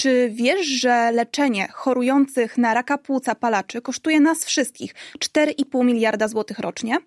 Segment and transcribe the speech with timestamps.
[0.00, 6.58] Czy wiesz, że leczenie chorujących na raka płuca palaczy kosztuje nas wszystkich 4,5 miliarda złotych
[6.58, 6.98] rocznie?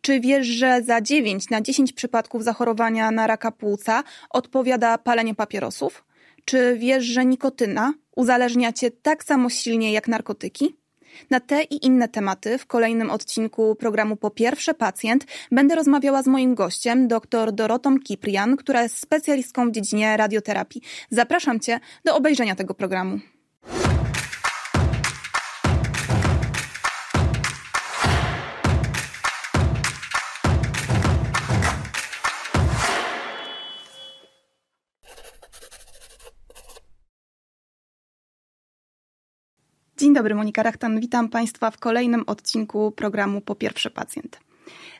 [0.00, 6.04] Czy wiesz, że za 9 na 10 przypadków zachorowania na raka płuca odpowiada palenie papierosów?
[6.44, 10.76] Czy wiesz, że nikotyna uzależnia cię tak samo silnie jak narkotyki?
[11.30, 16.26] Na te i inne tematy w kolejnym odcinku programu Po pierwsze pacjent będę rozmawiała z
[16.26, 20.82] moim gościem, dr Dorotą Kiprian, która jest specjalistką w dziedzinie radioterapii.
[21.10, 23.18] Zapraszam Cię do obejrzenia tego programu.
[40.00, 41.00] Dzień dobry, Monika Rachtan.
[41.00, 44.40] Witam Państwa w kolejnym odcinku programu Po pierwsze pacjent.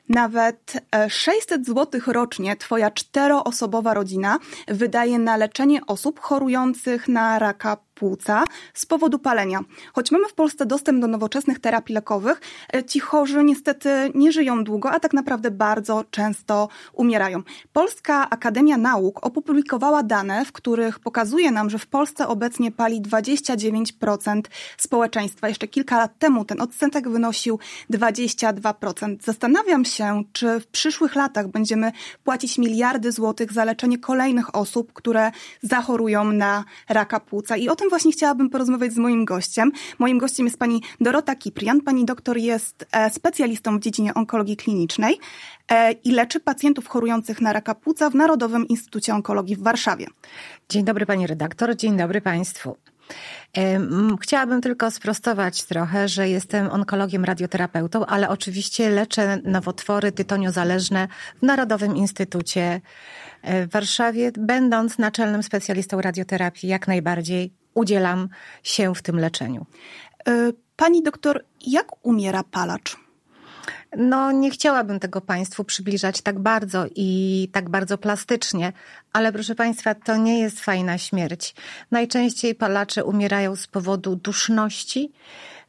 [0.08, 0.72] Nawet
[1.08, 8.86] 600 zł rocznie Twoja czteroosobowa rodzina wydaje na leczenie osób chorujących na raka płuca z
[8.86, 9.60] powodu palenia.
[9.92, 12.40] Choć mamy w Polsce dostęp do nowoczesnych terapii lekowych,
[12.74, 17.42] e, ci chorzy niestety nie żyją długo, a tak naprawdę bardzo często umierają.
[17.72, 24.42] Polska Akademia Nauk opublikowała dane, w których pokazuje nam, że w Polsce obecnie pali 29%
[24.76, 25.48] społeczeństwa.
[25.48, 27.58] Jeszcze kilka lat temu ten odsetek wynosił
[27.90, 29.16] 22%.
[29.22, 31.92] Zastanawiam się, czy w przyszłych latach będziemy
[32.24, 35.30] płacić miliardy złotych za leczenie kolejnych osób, które
[35.62, 37.56] zachorują na raka płuca.
[37.56, 39.72] I o tym właśnie chciałabym porozmawiać z moim gościem.
[39.98, 41.80] Moim gościem jest pani Dorota Kiprian.
[41.80, 45.18] Pani doktor jest e, specjalistą w dziedzinie onkologii klinicznej
[45.68, 50.06] e, i leczy pacjentów chorujących na raka płuca w Narodowym Instytucie Onkologii w Warszawie.
[50.68, 52.76] Dzień dobry pani redaktor, dzień dobry państwu.
[54.20, 61.96] Chciałabym tylko sprostować trochę, że jestem onkologiem radioterapeutą, ale oczywiście leczę nowotwory tytoniozależne w Narodowym
[61.96, 62.80] Instytucie
[63.42, 68.28] e, w Warszawie, będąc naczelnym specjalistą radioterapii jak najbardziej udzielam
[68.62, 69.66] się w tym leczeniu.
[70.28, 72.96] E, pani doktor, jak umiera palacz?
[73.96, 78.72] No, nie chciałabym tego Państwu przybliżać tak bardzo i tak bardzo plastycznie,
[79.12, 81.54] ale proszę Państwa, to nie jest fajna śmierć.
[81.90, 85.12] Najczęściej palacze umierają z powodu duszności,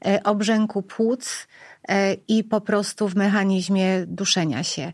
[0.06, 1.48] e, obrzęku płuc
[1.88, 4.94] e, i po prostu w mechanizmie duszenia się.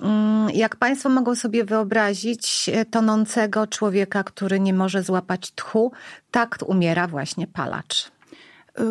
[0.00, 5.92] Mm, jak Państwo mogą sobie wyobrazić e, tonącego człowieka, który nie może złapać tchu,
[6.30, 8.12] tak umiera właśnie palacz.
[8.80, 8.82] Y,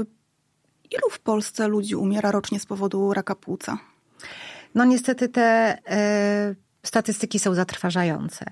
[0.92, 3.78] ilu w Polsce ludzi umiera rocznie z powodu raka płuca?
[4.76, 5.78] No niestety te
[6.52, 8.46] y, statystyki są zatrważające.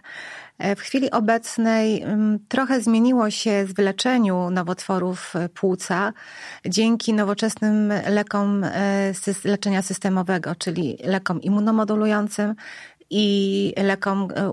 [0.59, 6.13] E, w chwili obecnej mm, trochę zmieniło się w wyleczeniu nowotworów e, płuca
[6.65, 12.55] dzięki nowoczesnym lekom e, leczenia systemowego, czyli lekom immunomodulującym,
[13.09, 14.51] i lekom e,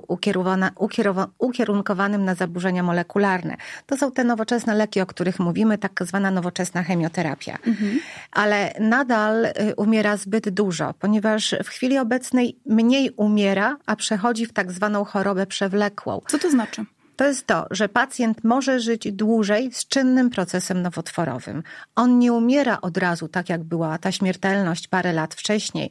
[1.38, 3.56] ukierunkowanym na zaburzenia molekularne.
[3.86, 7.58] To są te nowoczesne leki, o których mówimy, tak zwana nowoczesna chemioterapia.
[7.66, 8.00] Mhm.
[8.32, 14.52] Ale nadal e, umiera zbyt dużo, ponieważ w chwili obecnej mniej umiera, a przechodzi w
[14.52, 16.20] tak zwaną chorobę przewlekłą.
[16.28, 16.84] Co to znaczy?
[17.16, 21.62] To jest to, że pacjent może żyć dłużej z czynnym procesem nowotworowym.
[21.96, 25.90] On nie umiera od razu, tak jak była ta śmiertelność parę lat wcześniej.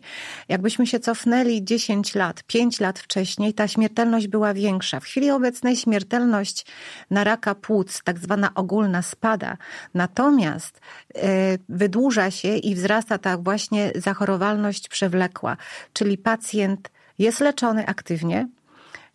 [0.49, 4.99] Jakbyśmy się cofnęli 10 lat, 5 lat wcześniej, ta śmiertelność była większa.
[4.99, 6.65] W chwili obecnej śmiertelność
[7.11, 9.57] na raka płuc, tak zwana ogólna, spada.
[9.93, 10.81] Natomiast
[11.15, 11.21] yy,
[11.69, 15.57] wydłuża się i wzrasta ta właśnie zachorowalność przewlekła,
[15.93, 18.47] czyli pacjent jest leczony aktywnie,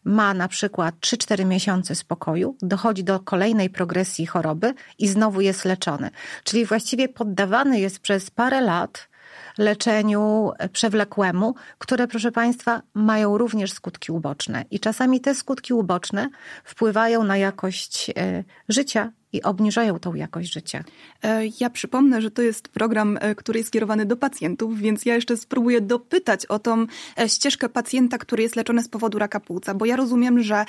[0.05, 6.11] ma na przykład 3-4 miesiące spokoju, dochodzi do kolejnej progresji choroby i znowu jest leczony.
[6.45, 9.11] Czyli właściwie poddawany jest przez parę lat
[9.59, 14.65] leczeniu przewlekłemu, które, proszę Państwa, mają również skutki uboczne.
[14.71, 16.29] I czasami te skutki uboczne
[16.65, 20.85] wpływają na jakość e, życia i obniżają tą jakość życia.
[21.23, 25.15] E, ja przypomnę, że to jest program, e, który jest skierowany do pacjentów, więc ja
[25.15, 26.87] jeszcze spróbuję dopytać o tą
[27.27, 30.65] ścieżkę pacjenta, który jest leczony z powodu raka płuca, bo ja rozumiem, że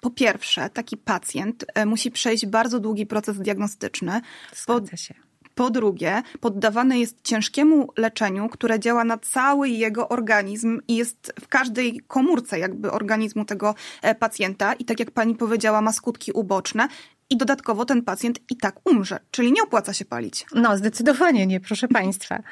[0.00, 4.20] po pierwsze taki pacjent musi przejść bardzo długi proces diagnostyczny.
[4.56, 5.14] Zgadza się.
[5.54, 11.48] Po drugie, poddawany jest ciężkiemu leczeniu, które działa na cały jego organizm i jest w
[11.48, 16.88] każdej komórce jakby organizmu tego e, pacjenta i tak jak pani powiedziała, ma skutki uboczne
[17.32, 20.46] i dodatkowo ten pacjent i tak umrze, czyli nie opłaca się palić.
[20.54, 22.42] No, zdecydowanie nie, proszę państwa.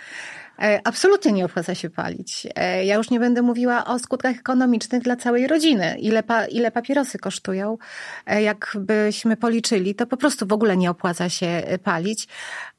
[0.59, 2.47] E, absolutnie nie opłaca się palić.
[2.55, 5.97] E, ja już nie będę mówiła o skutkach ekonomicznych dla całej rodziny.
[5.99, 7.79] Ile, pa, ile papierosy kosztują,
[8.27, 12.29] jakbyśmy policzyli, to po prostu w ogóle nie opłaca się palić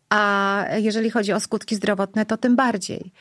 [0.09, 3.11] a jeżeli chodzi o skutki zdrowotne, to tym bardziej.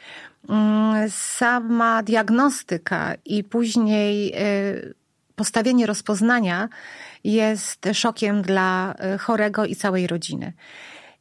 [0.49, 4.35] Mm, sama diagnostyka i później
[5.41, 6.69] postawienie rozpoznania
[7.25, 10.53] jest szokiem dla e, chorego i całej rodziny.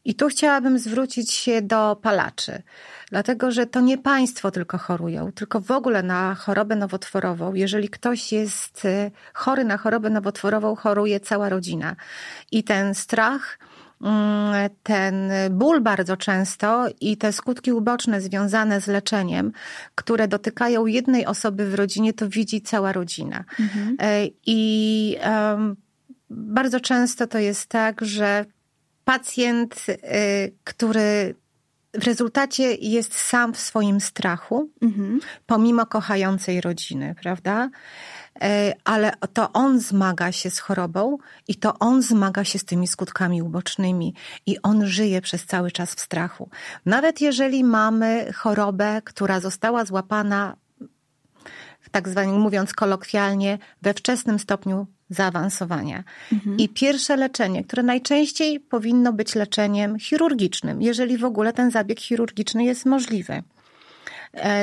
[0.06, 2.62] I tu chciałabym zwrócić się do palaczy,
[3.10, 7.54] dlatego że to nie państwo tylko chorują, tylko w ogóle na chorobę nowotworową.
[7.54, 11.96] Jeżeli ktoś jest e, chory na chorobę nowotworową, choruje cała rodzina.
[12.52, 13.60] I ten strach,
[14.02, 19.52] mm, ten ból bardzo często i te skutki uboczne związane z leczeniem,
[19.96, 23.44] które dotykają jednej osoby w rodzinie, to widzi cała rodzina.
[23.60, 23.98] Mhm.
[24.00, 25.76] E, I um,
[26.30, 28.46] bardzo często to jest tak, że
[29.06, 29.96] pacjent, y,
[30.64, 31.36] który
[31.94, 35.20] w rezultacie jest sam w swoim strachu, mhm.
[35.46, 37.70] pomimo kochającej rodziny, prawda?
[38.44, 41.18] Y, ale to on zmaga się z chorobą
[41.48, 44.14] i to on zmaga się z tymi skutkami ubocznymi
[44.46, 46.50] i on żyje przez cały czas w strachu.
[46.86, 50.56] Nawet jeżeli mamy chorobę, która została złapana,
[51.92, 56.04] tak zwanym mówiąc kolokwialnie, we wczesnym stopniu zaawansowania.
[56.34, 56.58] Mhm.
[56.58, 62.64] I pierwsze leczenie, które najczęściej powinno być leczeniem chirurgicznym, jeżeli w ogóle ten zabieg chirurgiczny
[62.64, 63.44] jest możliwy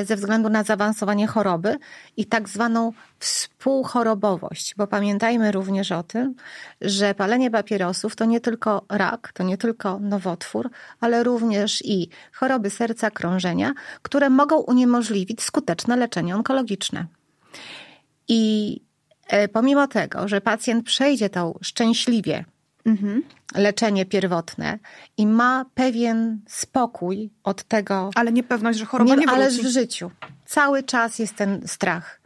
[0.04, 1.78] ze względu na zaawansowanie choroby
[2.16, 6.34] i tak zwaną współchorobowość, bo pamiętajmy również o tym,
[6.80, 10.70] że palenie papierosów to nie tylko rak, to nie tylko nowotwór,
[11.00, 13.72] ale również i choroby serca, krążenia,
[14.02, 17.06] które mogą uniemożliwić skuteczne leczenie onkologiczne.
[18.28, 18.80] I
[19.26, 22.44] E, pomimo tego, że pacjent przejdzie to szczęśliwie
[22.86, 23.22] mhm.
[23.54, 24.78] leczenie pierwotne
[25.16, 28.10] i ma pewien spokój od tego.
[28.14, 29.40] Ale niepewność, że choroba nie, nie wróci.
[29.40, 30.10] Ale w życiu.
[30.46, 32.20] Cały czas jest ten strach.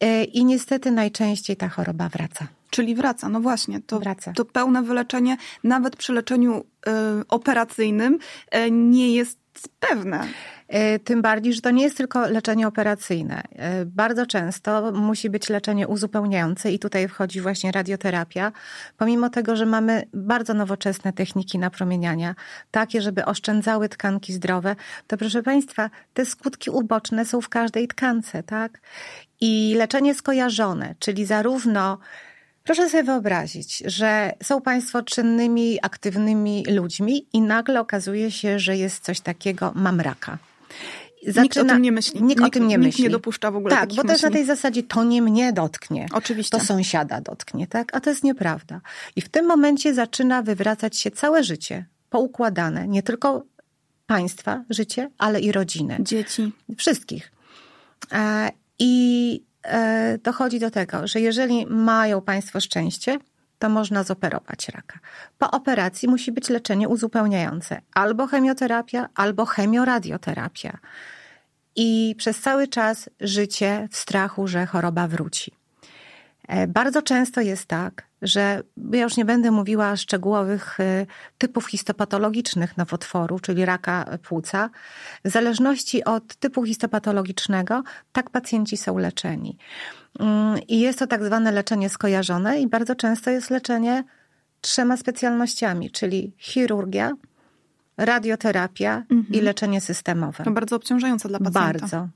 [0.00, 2.46] E, I niestety najczęściej ta choroba wraca.
[2.70, 3.80] Czyli wraca, no właśnie.
[3.80, 4.32] To, wraca.
[4.32, 6.90] to pełne wyleczenie, nawet przy leczeniu y,
[7.28, 8.18] operacyjnym,
[8.56, 9.38] y, nie jest
[9.80, 10.28] pewne.
[10.72, 13.42] E, tym bardziej, że to nie jest tylko leczenie operacyjne.
[13.56, 18.52] E, bardzo często musi być leczenie uzupełniające i tutaj wchodzi właśnie radioterapia.
[18.96, 22.34] Pomimo tego, że mamy bardzo nowoczesne techniki napromieniania,
[22.70, 24.76] takie, żeby oszczędzały tkanki zdrowe,
[25.06, 28.80] to proszę Państwa, te skutki uboczne są w każdej tkance, tak?
[29.40, 31.98] I leczenie skojarzone, czyli zarówno
[32.64, 39.04] Proszę sobie wyobrazić, że są Państwo czynnymi, aktywnymi ludźmi i nagle okazuje się, że jest
[39.04, 40.38] coś takiego, mam raka.
[41.26, 42.22] Zaczyna, nikt o tym nie myśli.
[42.22, 43.04] Nikt, nikt o tym nie nikt myśli.
[43.04, 46.06] nie dopuszcza w ogóle Tak, bo to jest na tej zasadzie, to nie mnie dotknie.
[46.12, 46.58] Oczywiście.
[46.58, 47.96] To sąsiada dotknie, tak?
[47.96, 48.80] A to jest nieprawda.
[49.16, 52.88] I w tym momencie zaczyna wywracać się całe życie, poukładane.
[52.88, 53.44] Nie tylko
[54.06, 55.96] państwa życie, ale i rodziny.
[56.00, 56.52] Dzieci.
[56.76, 57.32] Wszystkich.
[58.12, 63.18] E, I e, dochodzi do tego, że jeżeli mają państwo szczęście,
[63.62, 64.98] to można zoperować raka.
[65.38, 70.78] Po operacji musi być leczenie uzupełniające, albo chemioterapia, albo chemioradioterapia.
[71.76, 75.52] I przez cały czas życie w strachu, że choroba wróci.
[76.48, 81.06] E, bardzo często jest tak, że ja już nie będę mówiła szczegółowych e,
[81.38, 84.70] typów histopatologicznych nowotworu, czyli raka płuca.
[85.24, 87.82] W zależności od typu histopatologicznego,
[88.12, 89.56] tak pacjenci są leczeni.
[90.18, 94.04] Mm, I jest to tak zwane leczenie skojarzone i bardzo często jest leczenie
[94.60, 97.12] trzema specjalnościami, czyli chirurgia,
[97.96, 99.26] radioterapia mhm.
[99.30, 100.44] i leczenie systemowe.
[100.44, 101.60] To bardzo obciążające dla pacjenta.
[101.60, 102.08] Bardzo.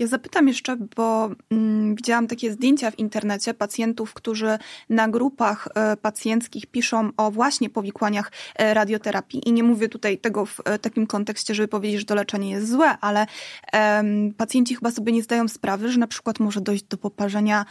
[0.00, 4.58] Ja zapytam jeszcze, bo mm, widziałam takie zdjęcia w internecie pacjentów, którzy
[4.88, 9.48] na grupach e, pacjenckich piszą o właśnie powikłaniach e, radioterapii.
[9.48, 12.70] I nie mówię tutaj tego w e, takim kontekście, żeby powiedzieć, że to leczenie jest
[12.70, 13.26] złe, ale
[14.36, 17.64] pacjenci chyba sobie nie zdają sprawy, że na przykład może dojść do poparzenia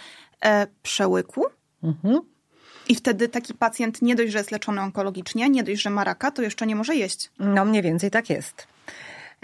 [0.84, 1.46] przełyku.
[1.84, 2.20] Mhm.
[2.89, 6.32] I wtedy taki pacjent nie dość, że jest leczony onkologicznie, nie dość, że ma raka,
[6.32, 7.32] to jeszcze nie może jeść.
[7.39, 8.68] No mniej więcej tak jest.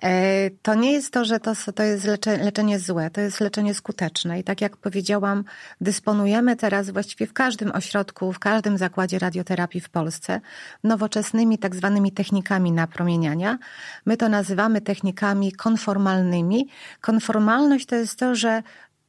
[0.03, 2.05] E, to nie jest to, że to, to jest
[2.41, 4.39] leczenie złe, to jest leczenie skuteczne.
[4.39, 5.43] I tak jak powiedziałam,
[5.81, 10.41] dysponujemy teraz właściwie w każdym ośrodku, w każdym zakładzie radioterapii w Polsce
[10.83, 13.57] nowoczesnymi tak zwanymi technikami napromieniania.
[14.05, 16.67] My to nazywamy technikami konformalnymi.
[17.01, 18.63] Konformalność to jest to, że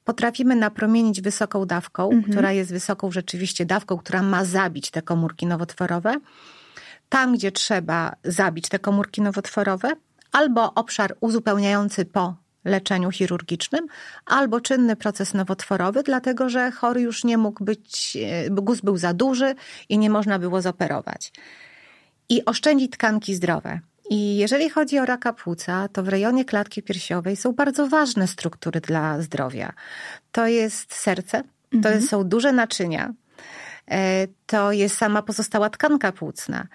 [0.04, 2.32] potrafimy napromienić wysoką dawką, mhm.
[2.32, 6.14] która jest wysoką rzeczywiście dawką, która ma zabić te komórki nowotworowe.
[7.08, 9.92] Tam, gdzie trzeba zabić te komórki nowotworowe,
[10.36, 13.86] albo obszar uzupełniający po leczeniu chirurgicznym,
[14.26, 19.14] albo czynny proces nowotworowy, dlatego że chory już nie mógł być, e, guz był za
[19.14, 19.54] duży
[19.88, 21.32] i nie można było zoperować.
[22.28, 23.80] I oszczędzić tkanki zdrowe.
[24.10, 28.80] I jeżeli chodzi o raka płuca, to w rejonie klatki piersiowej są bardzo ważne struktury
[28.80, 29.72] dla zdrowia.
[30.32, 32.02] To jest serce, to mhm.
[32.02, 33.12] są duże naczynia,
[33.90, 36.66] e, to jest sama pozostała tkanka płucna.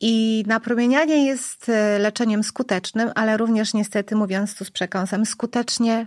[0.00, 6.06] I napromienianie jest e, leczeniem skutecznym, ale również niestety, mówiąc tu z przekąsem, skutecznie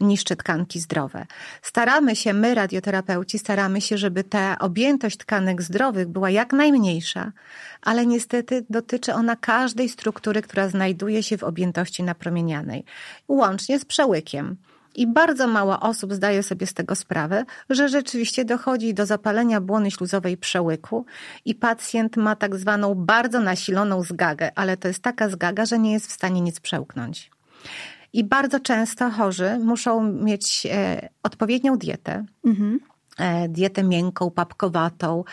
[0.00, 1.26] niszczy tkanki zdrowe.
[1.62, 7.32] Staramy się, my radioterapeuci, staramy się, żeby ta objętość tkanek zdrowych była jak najmniejsza,
[7.82, 12.84] ale niestety dotyczy ona każdej struktury, która znajduje się w objętości napromienianej,
[13.28, 14.56] łącznie z przełykiem.
[14.94, 19.90] I bardzo mało osób zdaje sobie z tego sprawę, że rzeczywiście dochodzi do zapalenia błony
[19.90, 21.06] śluzowej przełyku
[21.44, 25.92] i pacjent ma tak zwaną bardzo nasiloną zgagę, ale to jest taka zgaga, że nie
[25.92, 27.30] jest w stanie nic przełknąć.
[28.12, 32.24] I bardzo często chorzy muszą mieć e, odpowiednią dietę.
[32.44, 32.80] Mhm.
[33.18, 35.24] E, dietę miękką, papkowatą,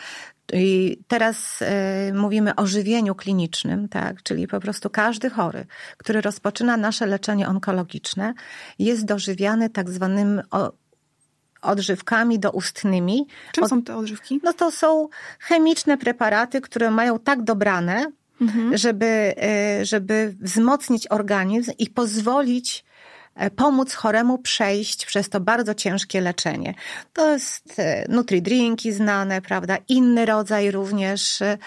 [0.54, 4.24] i teraz y, mówimy o żywieniu klinicznym, tak?
[4.24, 5.66] czyli po prostu każdy chory,
[5.98, 8.34] który rozpoczyna nasze leczenie onkologiczne,
[8.80, 10.72] jest dożywiany tak zwanym o,
[11.62, 13.28] odżywkami doustnymi.
[13.52, 14.40] Czym Od, są te odżywki?
[14.44, 15.08] No to są
[15.40, 18.12] chemiczne preparaty, które mają tak dobrane,
[18.42, 18.78] mhm.
[18.78, 19.36] żeby,
[19.82, 22.86] y, żeby wzmocnić organizm i pozwolić
[23.56, 26.74] pomóc choremu przejść przez to bardzo ciężkie leczenie.
[27.14, 29.78] To jest e, nutri-drinki znane, prawda?
[29.88, 31.58] Inny rodzaj również e,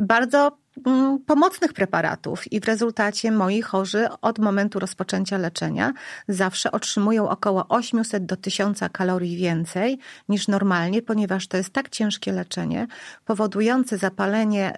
[0.00, 5.92] bardzo mm, pomocnych preparatów i w rezultacie moi chorzy od momentu rozpoczęcia leczenia
[6.28, 9.98] zawsze otrzymują około 800 do 1000 kalorii więcej
[10.28, 12.86] niż normalnie, ponieważ to jest tak ciężkie leczenie
[13.24, 14.72] powodujące zapalenie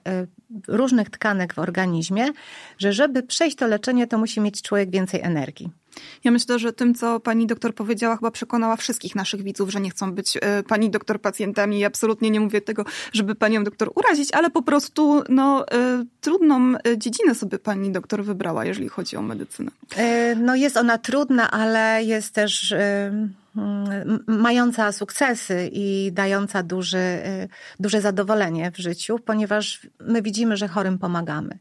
[0.69, 2.27] różnych tkanek w organizmie,
[2.79, 5.82] że żeby przejść to leczenie, to musi mieć człowiek więcej energii.
[6.25, 9.91] Ja myślę, że tym, co pani doktor powiedziała, chyba przekonała wszystkich naszych widzów, że nie
[9.91, 11.79] chcą być e, pani doktor pacjentami.
[11.79, 16.75] I absolutnie nie mówię tego, żeby panią doktor urazić, ale po prostu no, e, trudną
[16.75, 19.71] e, dziedzinę sobie pani doktor wybrała, jeżeli chodzi o medycynę.
[20.37, 22.75] No jest ona trudna, ale jest też
[24.27, 27.19] mająca sukcesy i dająca duży,
[27.81, 31.59] duże zadowolenie w życiu, ponieważ my widzimy, że chorym pomagamy.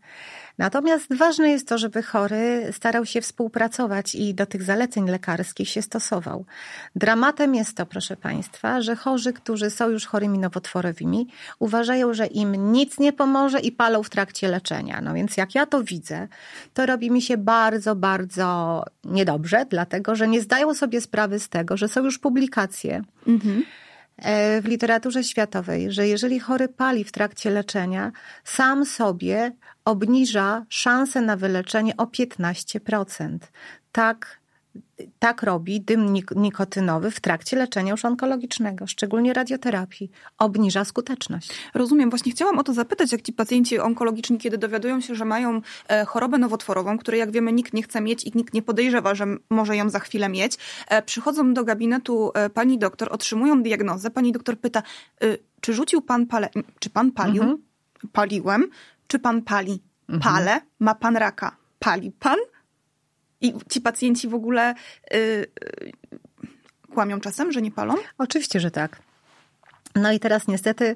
[0.61, 5.81] Natomiast ważne jest to, żeby chory starał się współpracować i do tych zaleceń lekarskich się
[5.81, 6.45] stosował.
[6.95, 11.27] Dramatem jest to, proszę Państwa, że chorzy, którzy są już chorymi nowotworowymi,
[11.59, 15.01] uważają, że im nic nie pomoże i palą w trakcie leczenia.
[15.01, 16.27] No więc jak ja to widzę,
[16.73, 21.77] to robi mi się bardzo, bardzo niedobrze, dlatego że nie zdają sobie sprawy z tego,
[21.77, 23.03] że są już publikacje.
[23.27, 23.63] Mhm
[24.61, 28.11] w literaturze światowej, że jeżeli chory pali w trakcie leczenia,
[28.43, 29.51] sam sobie
[29.85, 33.37] obniża szanse na wyleczenie o 15%.
[33.91, 34.40] Tak
[35.19, 40.11] tak robi dym nikotynowy w trakcie leczenia już onkologicznego, szczególnie radioterapii.
[40.37, 41.53] Obniża skuteczność.
[41.73, 42.09] Rozumiem.
[42.09, 46.05] Właśnie chciałam o to zapytać, jak ci pacjenci onkologiczni, kiedy dowiadują się, że mają e,
[46.05, 49.77] chorobę nowotworową, której jak wiemy nikt nie chce mieć i nikt nie podejrzewa, że może
[49.77, 54.57] ją za chwilę mieć, e, przychodzą do gabinetu e, pani doktor, otrzymują diagnozę, pani doktor
[54.57, 54.83] pyta,
[55.61, 56.49] czy rzucił pan pale,
[56.79, 57.43] czy pan palił?
[57.43, 57.61] Mhm.
[58.11, 58.67] Paliłem.
[59.07, 59.83] Czy pan pali?
[60.09, 60.35] Mhm.
[60.35, 60.61] Pale.
[60.79, 61.55] Ma pan raka?
[61.79, 62.37] Pali pan?
[63.41, 64.73] I ci pacjenci w ogóle
[65.11, 65.47] yy,
[66.93, 67.95] kłamią czasem, że nie palą?
[68.17, 69.01] Oczywiście, że tak.
[69.95, 70.95] No i teraz niestety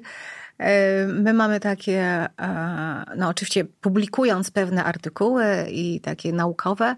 [1.06, 2.26] My mamy takie,
[3.16, 6.96] no oczywiście publikując pewne artykuły i takie naukowe,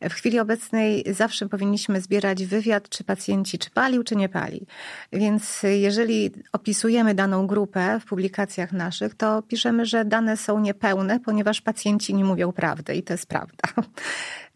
[0.00, 4.66] w chwili obecnej zawsze powinniśmy zbierać wywiad, czy pacjenci czy palił, czy nie pali.
[5.12, 11.60] Więc jeżeli opisujemy daną grupę w publikacjach naszych, to piszemy, że dane są niepełne, ponieważ
[11.60, 13.68] pacjenci nie mówią prawdy i to jest prawda.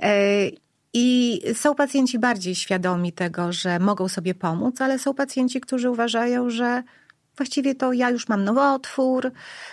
[0.02, 0.50] E,
[0.92, 6.50] I są pacjenci bardziej świadomi tego, że mogą sobie pomóc, ale są pacjenci, którzy uważają,
[6.50, 6.82] że
[7.40, 9.32] właściwie to ja już mam nowotwór,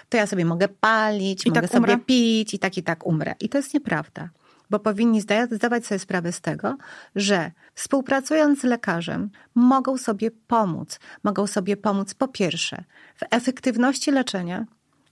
[0.10, 3.36] to ja sobie mogę palić, I mogę tak sobie pić i tak i tak umrę.
[3.40, 4.30] I to jest nieprawda.
[4.70, 5.22] Bo powinni
[5.52, 6.78] zdawać sobie sprawę z tego,
[7.16, 11.00] że współpracując z lekarzem mogą sobie pomóc.
[11.24, 12.84] Mogą sobie pomóc po pierwsze
[13.16, 14.66] w efektywności leczenia,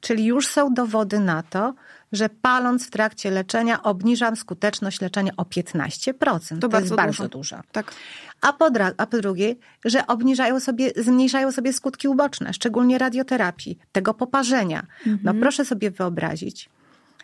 [0.06, 1.74] czyli już są dowody na to,
[2.12, 6.50] że paląc w trakcie leczenia obniżam skuteczność leczenia o 15%.
[6.50, 7.56] To, to bardzo jest bardzo dużo.
[7.56, 7.70] dużo.
[7.72, 7.94] Tak.
[8.42, 14.14] A, po, a po drugie, że obniżają sobie, zmniejszają sobie skutki uboczne, szczególnie radioterapii, tego
[14.14, 14.88] poparzenia.
[15.06, 15.36] No mhm.
[15.36, 16.70] No proszę sobie wyobrazić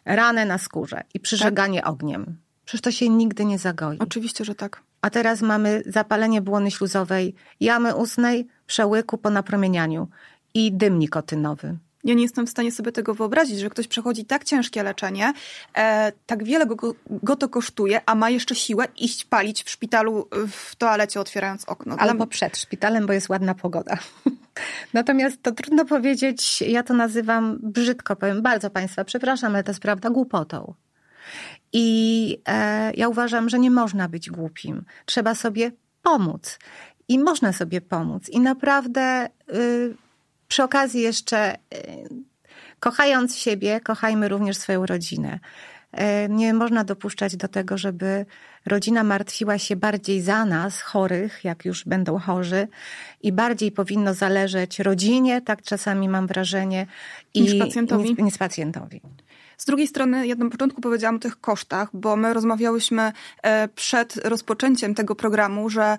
[0.06, 1.90] ranę na skórze i przyżeganie tak?
[1.90, 2.38] ogniem.
[2.66, 3.98] Przecież to się nigdy nie zagoi.
[4.00, 4.82] Oczywiście, że tak.
[5.02, 10.08] A teraz mamy zapalenie błony śluzowej, jamy ustnej, przełyku po napromienianiu
[10.54, 11.78] i dym nikotynowy.
[12.04, 15.34] Ja nie jestem w stanie sobie tego wyobrazić, że ktoś przechodzi tak ciężkie leczenie,
[15.78, 20.28] e, tak wiele go, go to kosztuje, a ma jeszcze siłę iść palić w szpitalu
[20.48, 21.96] w toalecie, otwierając okno.
[22.00, 23.98] Albo przed szpitalem, bo jest ładna pogoda.
[24.94, 29.82] Natomiast to trudno powiedzieć, ja to nazywam brzydko, powiem bardzo Państwa, przepraszam, ale to jest
[29.82, 30.74] prawda głupotą.
[31.74, 34.84] I e, ja uważam, że nie można być głupim.
[35.06, 36.60] Trzeba sobie pomóc.
[37.08, 38.30] I można sobie pomóc.
[38.30, 39.30] I naprawdę.
[39.54, 39.96] Y,
[40.52, 41.58] przy okazji jeszcze, y,
[42.80, 45.40] kochając siebie, kochajmy również swoją rodzinę.
[45.92, 48.26] E, nie można dopuszczać do tego, żeby
[48.66, 52.68] rodzina martwiła się bardziej za nas, chorych, jak już będą chorzy,
[53.24, 56.88] i bardziej powinno zależeć rodzinie, tak czasami mam wrażenie,
[57.36, 58.10] niż pacjentowi.
[58.10, 59.02] Niż, niż pacjentowi.
[59.62, 63.12] Z drugiej strony, ja na początku powiedziałam o tych kosztach, bo my rozmawiałyśmy
[63.44, 65.98] e, przed rozpoczęciem tego programu, że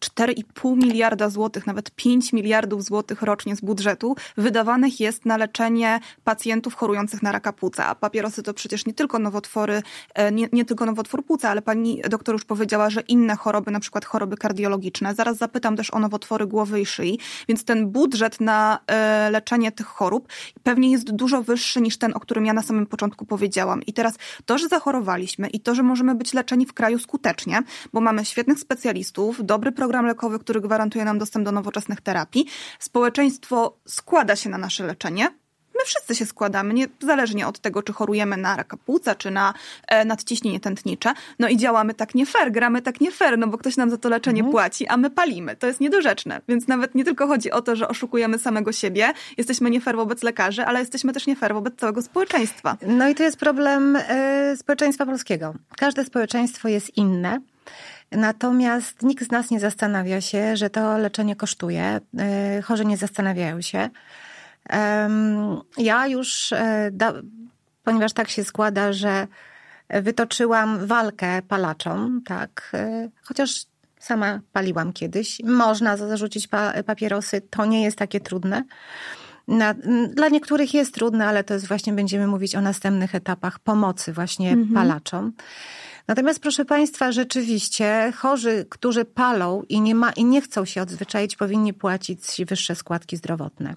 [0.00, 6.00] 4,5 e, miliarda złotych, nawet 5 miliardów złotych rocznie z budżetu wydawanych jest na leczenie
[6.24, 7.86] pacjentów chorujących na raka płuca.
[7.86, 9.82] A papierosy to przecież nie tylko nowotwory,
[10.14, 13.80] e, nie, nie tylko nowotwór płuca, ale pani doktor już powiedziała, że inne choroby, na
[13.80, 15.14] przykład choroby kardiologiczne.
[15.14, 17.18] Zaraz zapytam też o nowotwory głowy i szyi,
[17.48, 18.78] więc ten budżet na
[19.30, 20.28] leczenie tych chorób
[20.62, 23.82] pewnie jest dużo wyższy niż ten, o którym ja na samym początku powiedziałam.
[23.82, 27.62] I teraz to, że zachorowaliśmy i to, że możemy być leczeni w kraju skutecznie,
[27.92, 32.46] bo mamy świetnych specjalistów, dobry program lekowy, który gwarantuje nam dostęp do nowoczesnych terapii,
[32.78, 35.40] społeczeństwo składa się na nasze leczenie,
[35.80, 39.54] my wszyscy się składamy, niezależnie od tego, czy chorujemy na raka płuca, czy na
[39.88, 41.12] e, nadciśnienie tętnicze.
[41.38, 43.98] No i działamy tak nie fair, gramy tak nie fair, no bo ktoś nam za
[43.98, 44.52] to leczenie mhm.
[44.52, 45.56] płaci, a my palimy.
[45.56, 46.40] To jest niedorzeczne.
[46.48, 50.22] Więc nawet nie tylko chodzi o to, że oszukujemy samego siebie, jesteśmy nie fair wobec
[50.22, 52.76] lekarzy, ale jesteśmy też nie fair wobec całego społeczeństwa.
[52.86, 55.54] No i to jest problem y, społeczeństwa polskiego.
[55.76, 57.40] Każde społeczeństwo jest inne.
[58.12, 62.00] Natomiast nikt z nas nie zastanawia się, że to leczenie kosztuje.
[62.58, 63.90] Y, chorzy nie zastanawiają się.
[65.78, 66.90] Ja już, e,
[67.84, 69.26] ponieważ tak się składa, że
[69.88, 73.66] wytoczyłam walkę palaczom, tak, e, chociaż
[73.98, 75.40] sama paliłam kiedyś.
[75.44, 76.48] Można zarzucić
[76.86, 78.64] papierosy, to nie jest takie trudne.
[79.48, 79.74] Na,
[80.14, 84.50] dla niektórych jest trudne, ale to jest właśnie, będziemy mówić o następnych etapach pomocy właśnie
[84.50, 84.74] mhm.
[84.74, 85.32] palaczom.
[86.10, 91.36] Natomiast proszę Państwa, rzeczywiście chorzy, którzy palą i nie, ma, i nie chcą się odzwyczaić,
[91.36, 93.74] powinni płacić wyższe składki zdrowotne.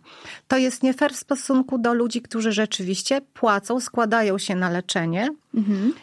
[0.48, 5.30] To jest nie fair w stosunku do ludzi, którzy rzeczywiście płacą, składają się na leczenie.
[5.56, 5.94] Mhm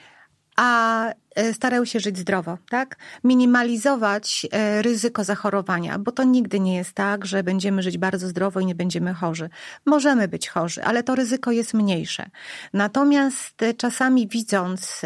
[0.56, 2.96] a e, starają się żyć zdrowo, tak?
[3.24, 8.60] Minimalizować e, ryzyko zachorowania, bo to nigdy nie jest tak, że będziemy żyć bardzo zdrowo
[8.60, 9.50] i nie będziemy chorzy.
[9.86, 12.30] Możemy być chorzy, ale to ryzyko jest mniejsze.
[12.72, 15.02] Natomiast e, czasami widząc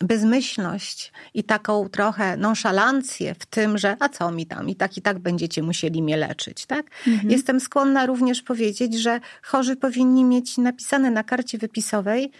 [0.00, 5.02] bezmyślność i taką trochę nonszalancję w tym, że a co mi tam i tak i
[5.02, 6.86] tak będziecie musieli mnie leczyć, tak?
[7.06, 7.30] Mhm.
[7.30, 12.30] Jestem skłonna również powiedzieć, że chorzy powinni mieć napisane na karcie wypisowej,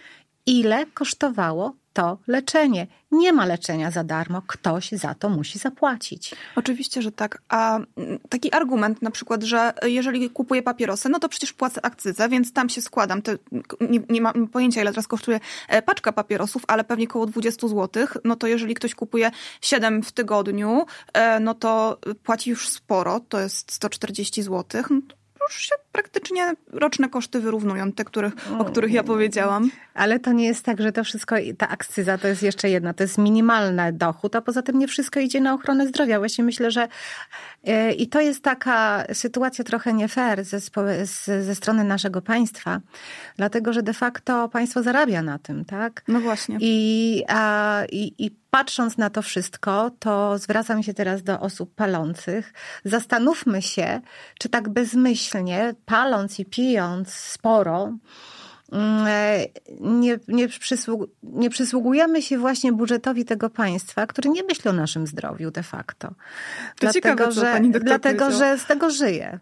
[0.47, 2.87] ile kosztowało to leczenie.
[3.11, 6.35] Nie ma leczenia za darmo, ktoś za to musi zapłacić.
[6.57, 7.43] Oczywiście, że tak.
[7.49, 12.29] A mm, taki argument na przykład, że jeżeli kupuję papierosy, no to przecież płacę akcyzę,
[12.29, 13.23] więc tam się składam.
[13.23, 13.39] Te,
[13.81, 18.07] nie, nie mam pojęcia, ile teraz kosztuje e, paczka papierosów, ale pewnie około 20 zł.
[18.25, 19.31] No to jeżeli ktoś kupuje
[19.61, 24.83] 7 w tygodniu, e, no to płaci już sporo, to jest 140 zł.
[24.91, 29.71] No już się praktycznie roczne koszty wyrównują, te, których, o których ja powiedziałam.
[29.95, 33.05] Ale to nie jest tak, że to wszystko, ta akcyza to jest jeszcze jedna, to
[33.05, 36.19] jest minimalny dochód, a poza tym nie wszystko idzie na ochronę zdrowia.
[36.19, 36.89] Właśnie myślę, że
[37.65, 40.61] yy, i to jest taka sytuacja trochę nie fair ze,
[41.43, 42.81] ze strony naszego państwa,
[43.37, 46.03] dlatego, że de facto państwo zarabia na tym, tak?
[46.09, 46.59] No właśnie.
[46.61, 52.53] I, a, i, i patrząc na to wszystko, to zwracam się teraz do osób palących.
[52.85, 54.01] Zastanówmy się,
[54.39, 57.93] czy tak bezmyślnie, paląc i pijąc sporo,
[58.73, 59.07] mm,
[59.81, 65.07] nie, nie, przysług nie przysługujemy się właśnie budżetowi tego państwa, który nie myśli o naszym
[65.07, 66.09] zdrowiu de facto.
[66.09, 66.15] To
[66.81, 69.41] dlatego, ciekawe, że, dlatego że z tego żyje.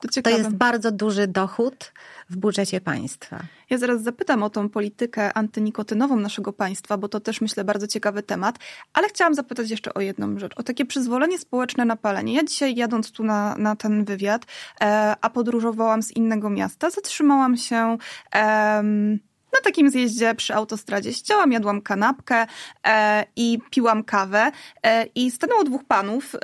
[0.00, 1.92] To, to jest bardzo duży dochód
[2.30, 3.40] w budżecie państwa.
[3.70, 8.22] Ja zaraz zapytam o tą politykę antynikotynową naszego państwa, bo to też myślę bardzo ciekawy
[8.22, 8.58] temat,
[8.92, 12.34] ale chciałam zapytać jeszcze o jedną rzecz, o takie przyzwolenie społeczne na palenie.
[12.34, 14.46] Ja dzisiaj jadąc tu na, na ten wywiad,
[14.80, 17.98] e, a podróżowałam z innego miasta, zatrzymałam się
[18.34, 18.82] e,
[19.52, 22.46] na takim zjeździe przy autostradzie ścięłam, jadłam kanapkę
[22.86, 26.34] e, i piłam kawę e, i stanęło dwóch panów.
[26.34, 26.38] E,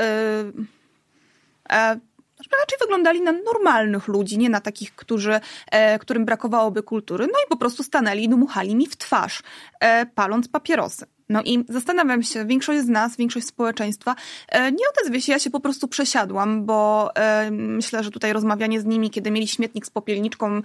[1.71, 2.01] e
[2.39, 7.27] raczej wyglądali na normalnych ludzi, nie na takich, którzy, e, którym brakowałoby kultury.
[7.27, 9.43] No i po prostu stanęli i dmuchali mi w twarz,
[9.81, 11.07] e, paląc papierosy.
[11.29, 14.15] No i zastanawiam się, większość z nas, większość społeczeństwa
[14.49, 17.11] e, nie odezwie się, ja się po prostu przesiadłam, bo
[17.51, 20.63] myślę, że tutaj rozmawianie z nimi, kiedy mieli śmietnik z popielniczką,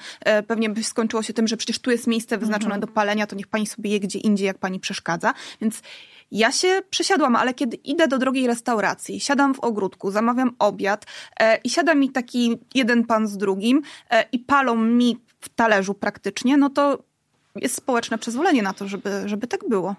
[0.47, 2.81] pewnie by skończyło się tym, że przecież tu jest miejsce wyznaczone mhm.
[2.81, 5.33] do palenia, to niech pani sobie je gdzie indziej, jak pani przeszkadza.
[5.61, 5.81] Więc
[6.31, 11.05] ja się przesiadłam, ale kiedy idę do drogiej restauracji, siadam w ogródku, zamawiam obiad
[11.39, 15.93] e, i siada mi taki jeden pan z drugim e, i palą mi w talerzu
[15.93, 17.03] praktycznie, no to
[17.55, 19.95] jest społeczne przyzwolenie na to, żeby, żeby tak było.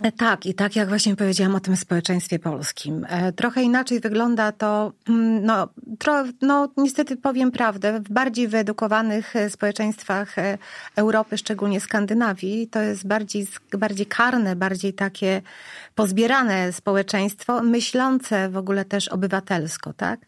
[0.00, 3.06] E, tak, i tak jak właśnie powiedziałam o tym społeczeństwie polskim.
[3.08, 9.36] E, trochę inaczej wygląda to, mm, no, tro, no niestety powiem prawdę, w bardziej wyedukowanych
[9.36, 10.36] e, społeczeństwach
[10.96, 13.46] Europy, szczególnie Skandynawii, to jest bardziej,
[13.78, 15.42] bardziej karne, bardziej takie
[15.94, 20.20] pozbierane społeczeństwo, myślące w ogóle też obywatelsko, tak?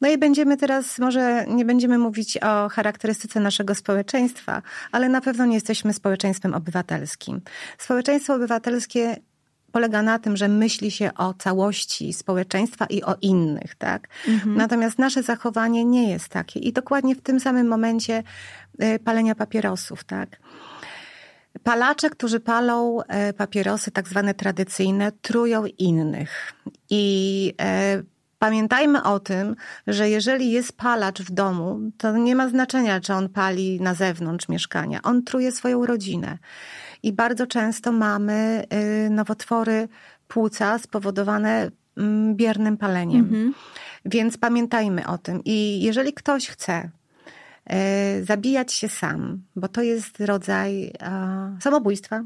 [0.00, 5.46] No i będziemy teraz, może nie będziemy mówić o charakterystyce naszego społeczeństwa, ale na pewno
[5.46, 7.40] nie jesteśmy społeczeństwem obywatelskim.
[7.78, 9.03] Społeczeństwo obywatelskie
[9.74, 14.08] polega na tym, że myśli się o całości społeczeństwa i o innych, tak?
[14.28, 14.56] Mhm.
[14.56, 16.60] Natomiast nasze zachowanie nie jest takie.
[16.60, 18.22] I dokładnie w tym samym momencie
[18.82, 20.28] y, palenia papierosów, tak?
[21.62, 26.52] Palacze, którzy palą e, papierosy tak zwane tradycyjne, trują innych.
[26.90, 28.02] I e,
[28.38, 29.56] pamiętajmy o tym,
[29.86, 34.48] że jeżeli jest palacz w domu, to nie ma znaczenia, czy on pali na zewnątrz
[34.48, 35.00] mieszkania.
[35.02, 36.38] On truje swoją rodzinę.
[37.04, 38.64] I bardzo często mamy
[39.06, 39.88] y, nowotwory
[40.28, 43.20] płuca spowodowane mm, biernym paleniem.
[43.20, 43.54] Mhm.
[44.04, 45.40] Więc pamiętajmy o tym.
[45.44, 46.90] I jeżeli ktoś chce
[48.20, 50.92] y, zabijać się sam, bo to jest rodzaj
[51.60, 52.24] samobójstwa,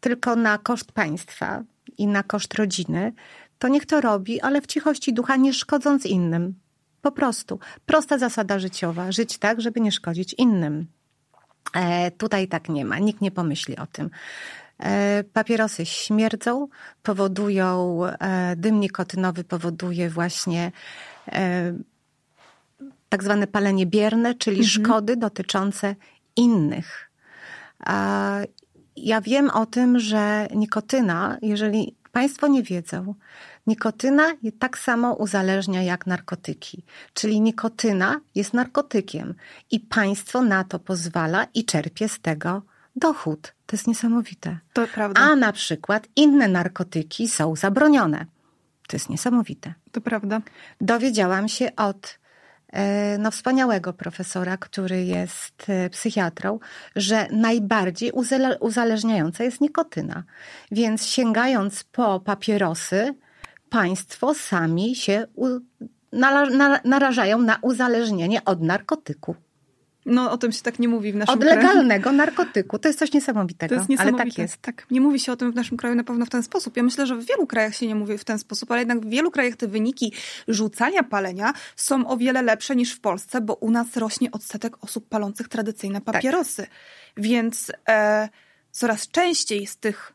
[0.00, 1.62] tylko na koszt państwa
[1.98, 3.12] i na koszt rodziny,
[3.58, 6.54] to niech to robi, ale w cichości ducha, nie szkodząc innym.
[7.02, 7.58] Po prostu.
[7.86, 9.12] Prosta zasada życiowa.
[9.12, 10.86] Żyć tak, żeby nie szkodzić innym.
[11.74, 14.10] E, tutaj tak nie ma, nikt nie pomyśli o tym.
[14.78, 16.68] E, papierosy śmierdzą,
[17.02, 20.72] powodują, e, dym nikotynowy powoduje właśnie
[23.08, 24.70] tak zwane palenie bierne, czyli mhm.
[24.70, 25.96] szkody dotyczące
[26.36, 27.10] innych.
[28.96, 33.14] Ja wiem o tym, że nikotyna, jeżeli Państwo nie wiedzą,
[33.66, 36.84] Nikotyna tak samo uzależnia jak narkotyki.
[37.14, 39.34] Czyli nikotyna jest narkotykiem
[39.70, 42.62] i państwo na to pozwala i czerpie z tego
[42.96, 43.54] dochód.
[43.66, 44.58] To jest niesamowite.
[44.72, 45.20] To prawda.
[45.20, 48.26] A na przykład inne narkotyki są zabronione.
[48.88, 49.74] To jest niesamowite.
[49.92, 50.40] To prawda.
[50.80, 52.18] Dowiedziałam się od
[53.18, 56.58] no, wspaniałego profesora, który jest e, psychiatrą,
[56.96, 58.12] że najbardziej
[58.60, 60.22] uzależniająca jest nikotyna.
[60.70, 63.14] Więc sięgając po papierosy,
[63.70, 65.26] państwo sami się
[66.84, 69.34] narażają na uzależnienie od narkotyku.
[70.06, 71.58] No, o tym się tak nie mówi w naszym kraju.
[71.58, 72.78] Od legalnego narkotyku.
[72.78, 73.74] To jest coś niesamowitego.
[73.74, 74.22] To jest niesamowite.
[74.22, 74.56] Ale tak jest.
[74.56, 76.76] Tak, nie mówi się o tym w naszym kraju na pewno w ten sposób.
[76.76, 79.08] Ja myślę, że w wielu krajach się nie mówi w ten sposób, ale jednak w
[79.08, 80.12] wielu krajach te wyniki
[80.48, 85.08] rzucania palenia są o wiele lepsze niż w Polsce, bo u nas rośnie odsetek osób
[85.08, 86.14] palących tradycyjne tak.
[86.14, 86.62] papierosy.
[86.62, 86.70] Tak.
[87.16, 88.28] Więc e,
[88.70, 90.12] coraz częściej z tych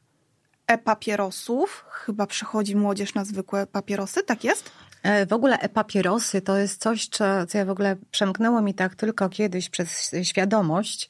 [0.67, 4.71] e-papierosów chyba przechodzi młodzież na zwykłe papierosy, tak jest?
[5.07, 8.95] E, w ogóle e-papierosy to jest coś, co, co ja w ogóle przemknęło mi tak
[8.95, 11.09] tylko kiedyś przez świadomość,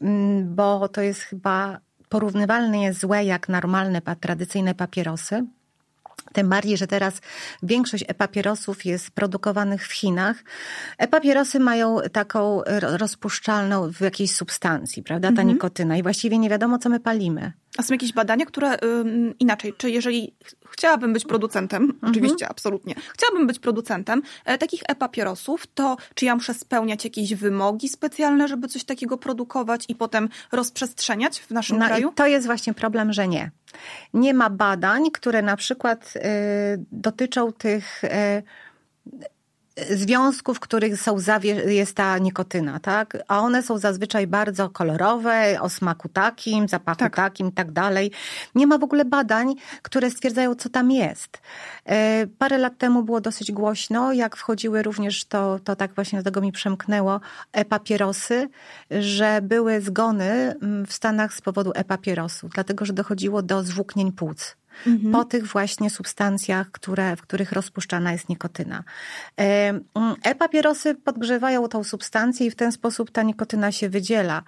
[0.00, 5.44] mm, bo to jest chyba porównywalnie złe jak normalne, tradycyjne papierosy.
[6.32, 7.20] Tym bardziej, że teraz
[7.62, 10.36] większość e-papierosów jest produkowanych w Chinach.
[10.98, 15.28] E-papierosy mają taką rozpuszczalną w jakiejś substancji, prawda?
[15.28, 15.48] Ta mhm.
[15.48, 17.52] nikotyna i właściwie nie wiadomo, co my palimy.
[17.78, 20.34] A są jakieś badania, które ym, inaczej, czy jeżeli
[20.70, 22.10] chciałabym być producentem, mhm.
[22.10, 27.88] oczywiście, absolutnie, chciałabym być producentem e, takich e-papierosów, to czy ja muszę spełniać jakieś wymogi
[27.88, 32.12] specjalne, żeby coś takiego produkować i potem rozprzestrzeniać w naszym no kraju?
[32.14, 33.50] to jest właśnie problem, że nie.
[34.14, 36.20] Nie ma badań, które na przykład y,
[36.92, 38.42] dotyczą tych y,
[39.90, 41.16] związków, w których są
[41.66, 43.18] jest ta nikotyna, tak?
[43.28, 47.16] A one są zazwyczaj bardzo kolorowe, o smaku takim, zapachu tak.
[47.16, 48.10] takim i tak dalej.
[48.54, 51.40] Nie ma w ogóle badań, które stwierdzają, co tam jest.
[51.86, 56.24] E, parę lat temu było dosyć głośno, jak wchodziły również, to, to tak właśnie do
[56.24, 57.20] tego mi przemknęło,
[57.52, 58.48] e-papierosy,
[58.90, 64.56] że były zgony mm, w Stanach z powodu e-papierosów, dlatego, że dochodziło do zwłóknień płuc
[64.86, 65.12] mhm.
[65.12, 68.84] po tych właśnie substancjach, które, w których rozpuszczana jest nikotyna.
[69.40, 69.80] E,
[70.24, 74.42] e-papierosy podgrzewają tą substancję i w ten sposób ta nikotyna się wydziela.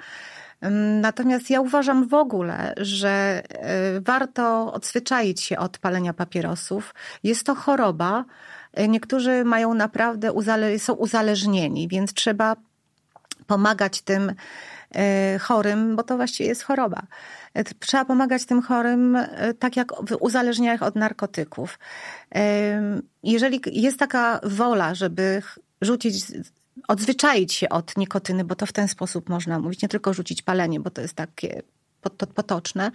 [0.60, 6.94] Mm, natomiast ja uważam w ogóle, że e, warto odzwyczaić się od palenia papierosów.
[7.22, 8.24] Jest to choroba.
[8.72, 10.32] E, niektórzy mają naprawdę,
[10.78, 12.56] są uzależnieni, więc trzeba
[13.46, 14.32] pomagać tym
[15.40, 17.02] chorym, bo to właściwie jest choroba.
[17.80, 21.78] Trzeba pomagać tym chorym, e, tak jak w uzależnieniach od narkotyków.
[23.22, 25.42] Jeżeli jest taka wola, żeby
[25.80, 26.24] rzucić
[26.88, 30.80] odzwyczaić się od nikotyny, bo to w ten sposób można mówić, nie tylko rzucić palenie,
[30.80, 31.62] bo to jest takie
[32.34, 32.90] potoczne,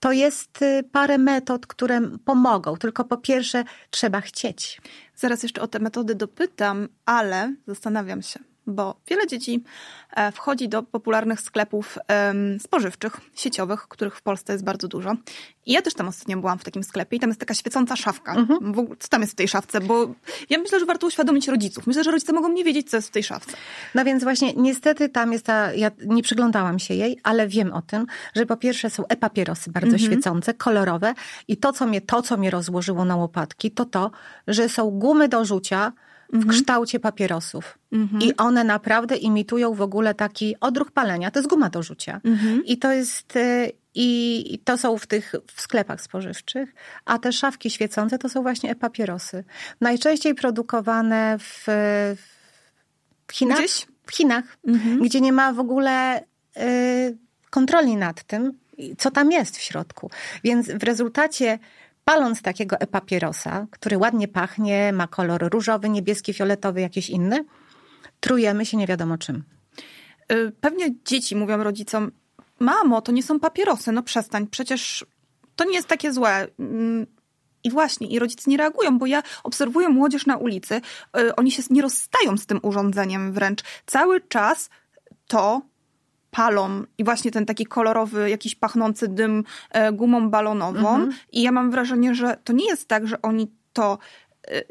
[0.00, 2.76] to jest y, parę metod, które pomogą.
[2.76, 4.80] Tylko po pierwsze trzeba chcieć.
[5.16, 9.64] Zaraz jeszcze o te metody dopytam, ale zastanawiam się, bo wiele dzieci
[10.16, 11.98] e, wchodzi do popularnych sklepów
[12.58, 15.14] spożywczych, sieciowych, których w Polsce jest bardzo dużo.
[15.66, 18.34] I ja też tam ostatnio byłam w takim sklepie i tam jest taka świecąca szafka.
[18.34, 18.74] Mhm.
[18.98, 19.80] Co tam jest w tej szafce?
[19.80, 20.14] Bo
[20.50, 21.86] ja myślę, że warto uświadomić rodziców.
[21.86, 23.56] Myślę, że rodzice mogą nie wiedzieć, co jest w tej szafce.
[23.94, 27.82] No więc właśnie, niestety tam jest ta, ja nie przyglądałam się jej, ale wiem o
[27.82, 30.12] tym, że po pierwsze są e-papierosy bardzo mhm.
[30.12, 31.14] świecące, kolorowe
[31.48, 34.10] i to co, mnie, to, co mnie rozłożyło na łopatki, to to,
[34.46, 35.92] że są gumy do rzucia,
[36.28, 36.52] w mhm.
[36.52, 37.78] kształcie papierosów.
[37.92, 38.22] Mhm.
[38.22, 41.30] I one naprawdę imitują w ogóle taki odruch palenia.
[41.30, 42.20] To jest guma do rzucia.
[42.24, 42.64] Mhm.
[42.64, 43.36] I to jest.
[43.36, 48.42] Y, I to są w tych w sklepach spożywczych, a te szafki świecące to są
[48.42, 49.44] właśnie papierosy.
[49.80, 51.64] Najczęściej produkowane w,
[53.28, 53.58] w Chinach.
[53.58, 53.86] Gdzieś?
[54.06, 55.02] W Chinach, mhm.
[55.02, 56.22] gdzie nie ma w ogóle
[56.56, 57.16] y,
[57.50, 58.52] kontroli nad tym,
[58.98, 60.10] co tam jest w środku.
[60.44, 61.58] Więc w rezultacie
[62.08, 67.44] paląc takiego e-papierosa, który ładnie pachnie, ma kolor różowy, niebieski, fioletowy, jakiś inny,
[68.20, 69.44] trujemy się nie wiadomo czym.
[70.32, 72.10] Y, pewnie dzieci mówią rodzicom,
[72.58, 75.06] mamo, to nie są papierosy, no przestań, przecież
[75.56, 76.48] to nie jest takie złe.
[76.58, 77.06] Mm,
[77.64, 80.80] I właśnie, i rodzice nie reagują, bo ja obserwuję młodzież na ulicy,
[81.18, 83.62] y, oni się nie rozstają z tym urządzeniem wręcz.
[83.86, 84.70] Cały czas
[85.26, 85.62] to
[86.38, 90.94] palą i właśnie ten taki kolorowy, jakiś pachnący dym e, gumą balonową.
[90.94, 91.12] Mhm.
[91.32, 93.98] I ja mam wrażenie, że to nie jest tak, że oni to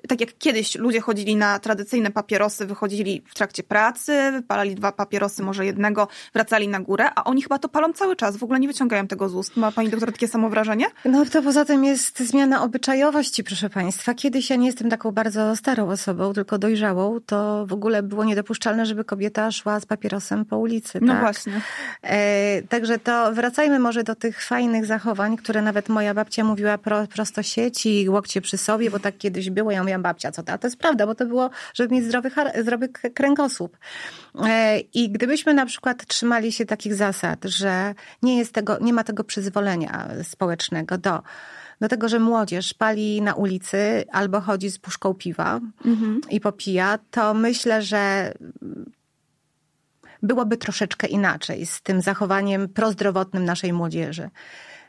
[0.07, 5.43] tak jak kiedyś ludzie chodzili na tradycyjne papierosy, wychodzili w trakcie pracy, wypalali dwa papierosy,
[5.43, 8.67] może jednego, wracali na górę, a oni chyba to palą cały czas, w ogóle nie
[8.67, 9.57] wyciągają tego z ust.
[9.57, 10.85] Ma pani doktor takie samo wrażenie?
[11.05, 14.13] No to poza tym jest zmiana obyczajowości, proszę państwa.
[14.13, 18.85] Kiedyś ja nie jestem taką bardzo starą osobą, tylko dojrzałą, to w ogóle było niedopuszczalne,
[18.85, 20.99] żeby kobieta szła z papierosem po ulicy.
[21.01, 21.21] No tak?
[21.21, 21.61] właśnie.
[22.01, 27.07] E, także to wracajmy może do tych fajnych zachowań, które nawet moja babcia mówiła pro,
[27.07, 29.75] prosto sieci, łokcie przy sobie, bo tak kiedyś było było.
[29.75, 30.57] Ja mówiłam, babcia, co to?
[30.57, 33.77] to jest prawda, bo to było, żeby mieć zdrowy, zdrowy kręgosłup.
[34.45, 39.03] E, I gdybyśmy na przykład trzymali się takich zasad, że nie jest tego, nie ma
[39.03, 41.21] tego przyzwolenia społecznego do
[41.81, 46.21] do tego, że młodzież pali na ulicy albo chodzi z puszką piwa mhm.
[46.29, 48.33] i popija, to myślę, że
[50.23, 54.29] byłoby troszeczkę inaczej z tym zachowaniem prozdrowotnym naszej młodzieży.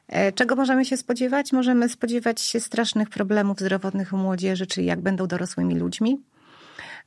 [0.08, 1.52] E, czego możemy się spodziewać?
[1.52, 6.20] Możemy spodziewać się strasznych problemów zdrowotnych u młodzieży, czyli jak będą dorosłymi ludźmi.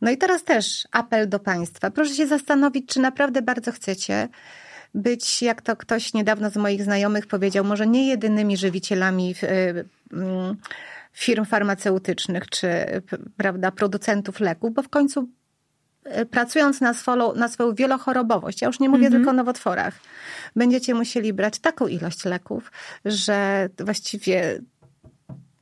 [0.02, 1.92] No i teraz też apel do Państwa.
[1.92, 4.30] Proszę się zastanowić, czy naprawdę bardzo chcecie
[4.96, 9.74] być, jak to ktoś niedawno z moich znajomych powiedział, może nie jedynymi żywicielami e,
[10.14, 10.56] mm,
[11.14, 12.68] firm farmaceutycznych czy
[13.38, 15.28] prawda, producentów leków, bo w końcu
[16.32, 19.16] pracując na, swolo, na swoją wielochorobowość, ja już nie mówię mm -hmm.
[19.16, 20.00] tylko o nowotworach,
[20.56, 22.72] będziecie musieli brać taką ilość leków,
[23.06, 24.62] że właściwie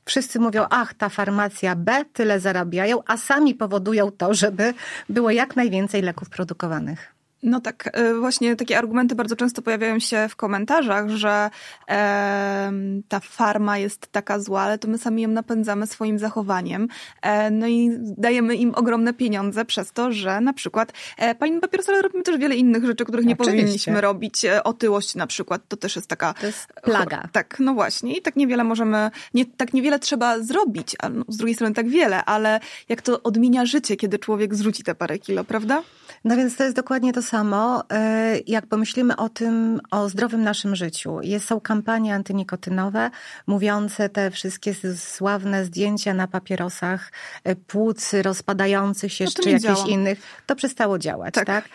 [0.04, 4.74] wszyscy mówią, ach, ta farmacja B tyle zarabiają, a sami powodują to, żeby
[5.08, 7.19] było jak najwięcej leków produkowanych.
[7.42, 11.50] No tak, e, właśnie takie argumenty bardzo często pojawiają się w komentarzach, że
[11.88, 12.72] e,
[13.08, 16.88] ta farma jest taka zła, ale to my sami ją napędzamy swoim zachowaniem.
[17.22, 21.92] E, no i dajemy im ogromne pieniądze przez to, że na przykład e, palimy papierosy,
[21.92, 23.60] ale robimy też wiele innych rzeczy, których nie Oczywiście.
[23.62, 24.44] powinniśmy robić.
[24.44, 26.34] E, otyłość na przykład, to też jest taka...
[26.34, 27.28] To jest plaga.
[27.32, 28.16] Tak, no właśnie.
[28.16, 31.88] I tak niewiele możemy, nie, tak niewiele trzeba zrobić, a no, z drugiej strony tak
[31.88, 35.82] wiele, ale jak to odmienia życie, kiedy człowiek zrzuci te parę kilo, prawda?
[36.24, 40.76] No więc to jest dokładnie to samo, e, jak pomyślimy o tym, o zdrowym naszym
[40.76, 41.20] życiu.
[41.22, 43.10] Jest, są kampanie antynikotynowe,
[43.46, 47.12] mówiące te wszystkie sławne zdjęcia na papierosach
[47.44, 49.88] e, płuc rozpadających się, czy jakichś działa.
[49.88, 50.22] innych.
[50.46, 51.46] To przestało działać, tak.
[51.46, 51.68] tak?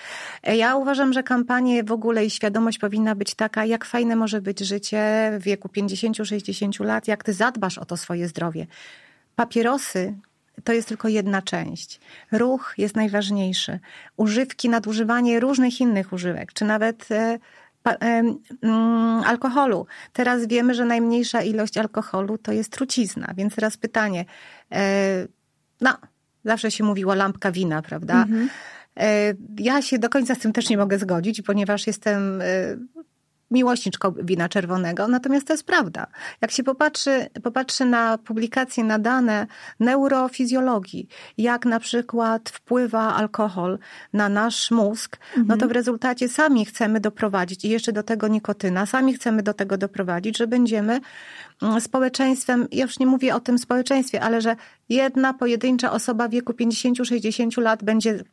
[0.43, 4.41] E, ja uważam, że kampanie w ogóle i świadomość powinna być taka, jak fajne może
[4.41, 8.67] być życie w wieku 50-60 lat, jak ty zadbasz o to swoje zdrowie.
[9.35, 10.13] Papierosy
[10.63, 11.99] to jest tylko jedna część.
[12.31, 13.79] Ruch jest najważniejszy.
[14.17, 17.39] Używki, nadużywanie różnych innych używek, czy nawet e,
[17.87, 18.23] e,
[19.25, 19.87] alkoholu.
[20.13, 24.25] Teraz wiemy, że najmniejsza ilość alkoholu to jest trucizna, więc teraz pytanie.
[24.71, 25.27] E,
[25.81, 25.97] no,
[26.45, 28.21] zawsze się mówiło lampka wina, prawda?
[28.21, 28.49] Mhm.
[29.57, 32.41] Ja się do końca z tym też nie mogę zgodzić, ponieważ jestem
[33.51, 36.07] miłośniczką wina czerwonego, natomiast to jest prawda.
[36.41, 39.47] Jak się popatrzy, popatrzy na publikacje, na dane
[39.79, 43.79] neurofizjologii, jak na przykład wpływa alkohol
[44.13, 45.47] na nasz mózg, mhm.
[45.47, 49.53] no to w rezultacie sami chcemy doprowadzić i jeszcze do tego nikotyna, sami chcemy do
[49.53, 50.99] tego doprowadzić, że będziemy
[51.61, 54.55] mm, społeczeństwem, ja już nie mówię o tym społeczeństwie, ale że
[54.89, 58.23] jedna pojedyncza osoba w wieku 50-60 lat będzie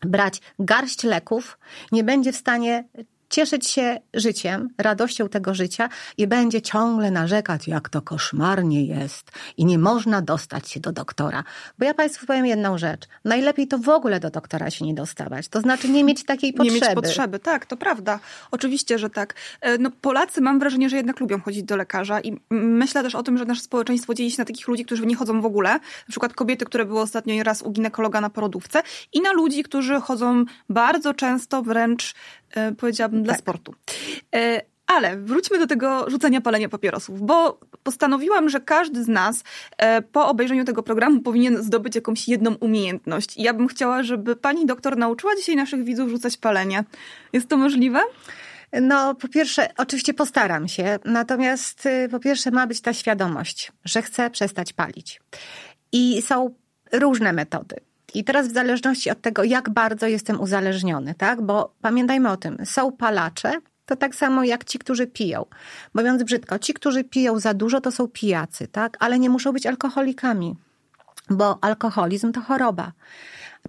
[0.00, 1.58] brać garść leków,
[1.92, 2.84] nie będzie w stanie
[3.30, 9.64] cieszyć się życiem, radością tego życia i będzie ciągle narzekać, jak to koszmarnie jest i
[9.64, 11.44] nie można dostać się do doktora.
[11.78, 13.02] Bo ja Państwu powiem jedną rzecz.
[13.24, 15.48] Najlepiej to w ogóle do doktora się nie dostawać.
[15.48, 16.80] To znaczy nie mieć takiej potrzeby.
[16.80, 18.20] Nie mieć potrzeby, tak, to prawda.
[18.50, 19.34] Oczywiście, że tak.
[19.60, 23.22] E, no, Polacy mam wrażenie, że jednak lubią chodzić do lekarza i myślę też o
[23.22, 25.70] tym, że nasze społeczeństwo dzieli się na takich ludzi, którzy nie chodzą w ogóle.
[25.72, 30.00] Na przykład kobiety, które były ostatnio raz u ginekologa na porodówce i na ludzi, którzy
[30.00, 32.14] chodzą bardzo często wręcz,
[32.78, 33.40] powiedziałabym, dla tak.
[33.40, 33.74] sportu.
[34.34, 39.44] E, ale wróćmy do tego rzucania palenia papierosów, bo postanowiłam, że każdy z nas
[39.78, 43.36] e, po obejrzeniu tego programu powinien zdobyć jakąś jedną umiejętność.
[43.36, 46.84] I ja bym chciała, żeby pani doktor nauczyła dzisiaj naszych widzów rzucać palenie.
[47.32, 48.00] Jest to możliwe?
[48.82, 54.02] No, po pierwsze, oczywiście postaram się, natomiast y, po pierwsze ma być ta świadomość, że
[54.02, 55.20] chcę przestać palić.
[55.92, 56.54] I są
[56.92, 57.76] różne metody.
[58.14, 61.42] I teraz w zależności od tego, jak bardzo jestem uzależniony, tak?
[61.42, 63.52] Bo pamiętajmy o tym, są palacze,
[63.86, 65.46] to tak samo jak ci, którzy piją.
[65.94, 68.96] Mówiąc brzydko, ci, którzy piją za dużo, to są pijacy, tak?
[69.00, 70.56] Ale nie muszą być alkoholikami,
[71.30, 72.92] bo alkoholizm to choroba.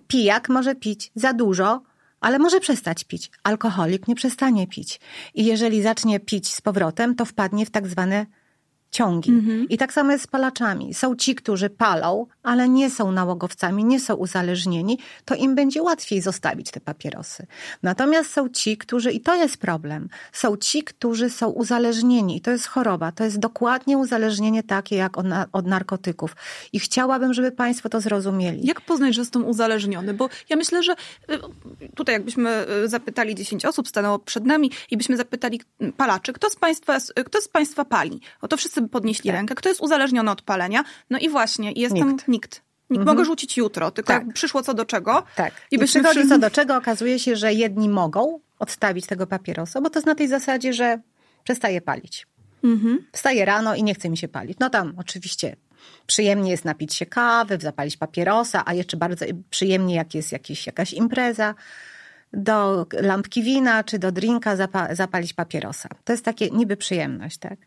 [0.08, 1.82] Pijak może pić za dużo,
[2.22, 3.32] ale może przestać pić.
[3.44, 5.00] Alkoholik nie przestanie pić.
[5.34, 8.26] I jeżeli zacznie pić z powrotem, to wpadnie w tak zwane
[8.92, 9.32] ciągi.
[9.32, 9.70] Mhm.
[9.70, 10.94] I tak samo jest z palaczami.
[10.94, 16.22] Są ci, którzy palą, ale nie są nałogowcami, nie są uzależnieni, to im będzie łatwiej
[16.22, 17.48] zostawić te papierosy.
[17.84, 22.38] Natomiast są ci, którzy, i to jest problem, są ci, którzy są uzależnieni.
[22.38, 23.12] I to jest choroba.
[23.12, 26.36] To jest dokładnie uzależnienie takie jak od, od narkotyków.
[26.74, 28.68] I chciałabym, żeby Państwo to zrozumieli.
[28.68, 30.14] Jak poznać, że jestem uzależniony?
[30.14, 31.40] Bo ja myślę, że y,
[31.96, 35.62] tutaj jakbyśmy y, zapytali 10 osób, stanęło przed nami i byśmy zapytali
[35.98, 38.22] palaczy, kto z Państwa, kto z państwa pali?
[38.42, 39.36] O to wszyscy podnieśli tak.
[39.36, 39.56] rękę.
[39.56, 40.84] Kto jest uzależniony od palenia?
[41.10, 42.28] No i właśnie, jestem nikt.
[42.28, 42.62] nikt.
[42.90, 43.18] Nikt mhm.
[43.18, 44.34] mogę rzucić jutro, tylko tak.
[44.34, 45.24] przyszło co do czego.
[45.36, 45.54] Tak.
[45.72, 46.30] I, I przychodzi przy...
[46.30, 50.16] co do czego, okazuje się, że jedni mogą odstawić tego papierosa, bo to jest na
[50.16, 51.00] tej zasadzie, że
[51.44, 52.28] przestaje palić.
[52.64, 53.06] Mhm.
[53.12, 54.58] Wstaję rano i nie chce mi się palić.
[54.60, 55.56] No tam oczywiście
[56.08, 60.94] przyjemnie jest napić się kawy, zapalić papierosa, a jeszcze bardzo przyjemnie, jak jest jakiś, jakaś
[60.94, 61.56] impreza,
[62.34, 65.90] do lampki wina czy do drinka zapa zapalić papierosa.
[66.04, 67.60] To jest takie niby przyjemność, tak?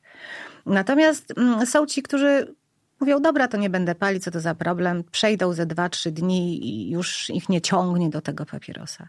[0.67, 2.55] Natomiast mm, są ci, którzy
[3.01, 6.67] mówią, dobra, to nie będę palić, co to za problem, przejdą ze dwa, trzy dni
[6.67, 9.09] i już ich nie ciągnie do tego papierosa.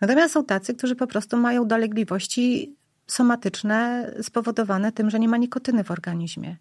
[0.00, 2.74] Natomiast są tacy, którzy po prostu mają dolegliwości
[3.06, 6.56] somatyczne spowodowane tym, że nie ma nikotyny w organizmie.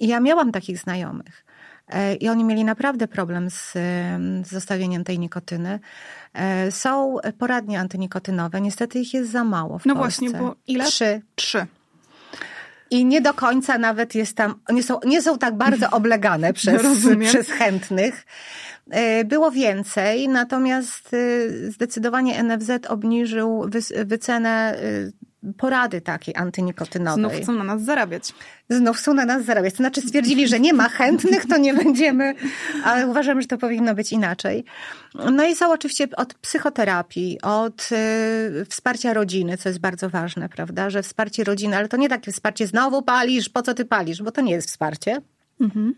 [0.00, 1.44] I ja miałam takich znajomych.
[1.88, 3.72] E, I oni mieli naprawdę problem z,
[4.42, 5.80] z zostawieniem tej nikotyny.
[6.34, 10.20] E, są poradnie antynikotynowe, niestety ich jest za mało w No Polsce.
[10.20, 10.84] właśnie, bo ile?
[10.84, 11.22] Trzy.
[11.34, 11.66] Trzy.
[12.90, 16.82] I nie do końca nawet jest tam, nie są, nie są tak bardzo oblegane przez,
[17.28, 18.26] przez chętnych.
[18.90, 21.16] E, było więcej, natomiast
[21.68, 23.70] zdecydowanie NFZ obniżył
[24.04, 24.78] wycenę
[25.54, 27.24] porady takiej antynikotynowej.
[27.24, 28.32] Znów chcą na nas zarabiać.
[28.70, 29.72] Znów chcą na nas zarabiać.
[29.72, 32.34] To znaczy stwierdzili, że nie ma chętnych, to nie będziemy,
[32.84, 34.64] ale uważam, że to powinno być inaczej.
[35.32, 40.90] No i są oczywiście od psychoterapii, od y, wsparcia rodziny, co jest bardzo ważne, prawda,
[40.90, 44.30] że wsparcie rodziny, ale to nie takie wsparcie znowu palisz, po co ty palisz, bo
[44.30, 45.16] to nie jest wsparcie.
[45.60, 45.94] Mhm.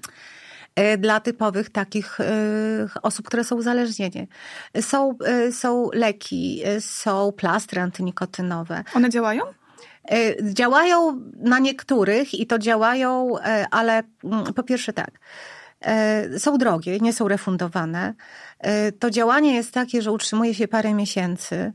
[0.79, 2.25] E, dla typowych takich e,
[3.03, 4.27] osób, które są uzależnione.
[4.81, 8.85] Są, e, są leki, są plastry antynikotynowe.
[8.95, 9.43] One działają?
[10.43, 13.35] Działają na niektórych i to działają,
[13.71, 15.11] ale mm, po pierwsze tak.
[16.39, 18.15] Są drogie, nie są refundowane.
[18.99, 21.73] To działanie jest takie, że utrzymuje się parę miesięcy,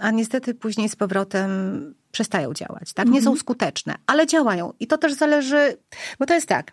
[0.00, 2.92] a niestety później z powrotem przestają działać.
[2.92, 3.06] Tak?
[3.08, 3.36] Nie są mhm.
[3.36, 4.72] skuteczne, ale działają.
[4.80, 5.76] I to też zależy,
[6.18, 6.72] bo to jest tak.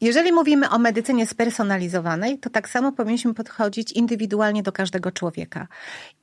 [0.00, 5.68] Jeżeli mówimy o medycynie spersonalizowanej, to tak samo powinniśmy podchodzić indywidualnie do każdego człowieka.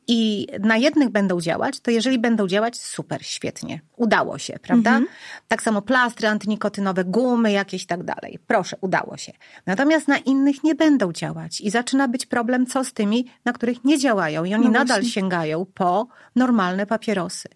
[0.08, 3.82] I na jednych będą działać, to jeżeli będą działać, super, świetnie.
[3.96, 4.90] Udało się, prawda?
[4.90, 5.08] Mhm.
[5.48, 8.40] Tak samo plastry antynikotynowe, gumy jakieś tak dalej.
[8.48, 9.34] Proszę, udało się.
[9.66, 13.84] Natomiast na innych nie będą działać i zaczyna być problem, co z tymi, na których
[13.84, 17.50] nie działają i oni no nadal sięgają po normalne papierosy.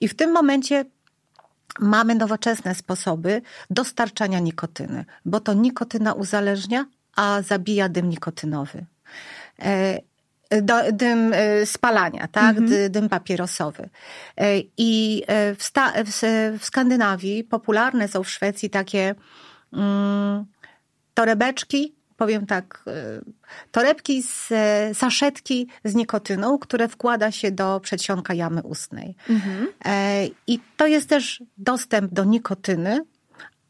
[0.00, 0.84] I w tym momencie
[1.80, 8.86] mamy nowoczesne sposoby dostarczania nikotyny, bo to nikotyna uzależnia, a zabija dym nikotynowy.
[9.62, 9.98] E,
[10.92, 12.56] dym e, spalania, tak?
[12.56, 12.92] Mhm.
[12.92, 13.88] Dym papierosowy.
[14.36, 15.70] E, I w,
[16.58, 19.14] w, Skandynawii popularne są w Szwecji takie
[19.72, 20.44] mm,
[21.14, 23.24] torebeczki powiem tak, y,
[23.70, 24.48] torebki z
[24.98, 29.14] saszetki z nikotyną, które wkłada się do przedsionka jamy ustnej.
[29.30, 29.68] Mhm.
[29.84, 33.00] E, I to jest też dostęp do nikotyny,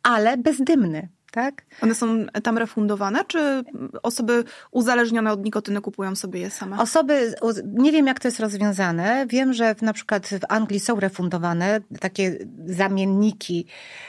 [0.03, 1.09] ale bezdymny.
[1.33, 1.65] Tak?
[1.83, 3.63] One są tam refundowane, czy
[4.03, 6.79] osoby uzależnione od nikotyny kupują sobie je same?
[6.79, 7.35] Osoby,
[7.65, 9.27] nie wiem jak to jest rozwiązane.
[9.27, 13.67] Wiem, że na przykład w Anglii są refundowane takie zamienniki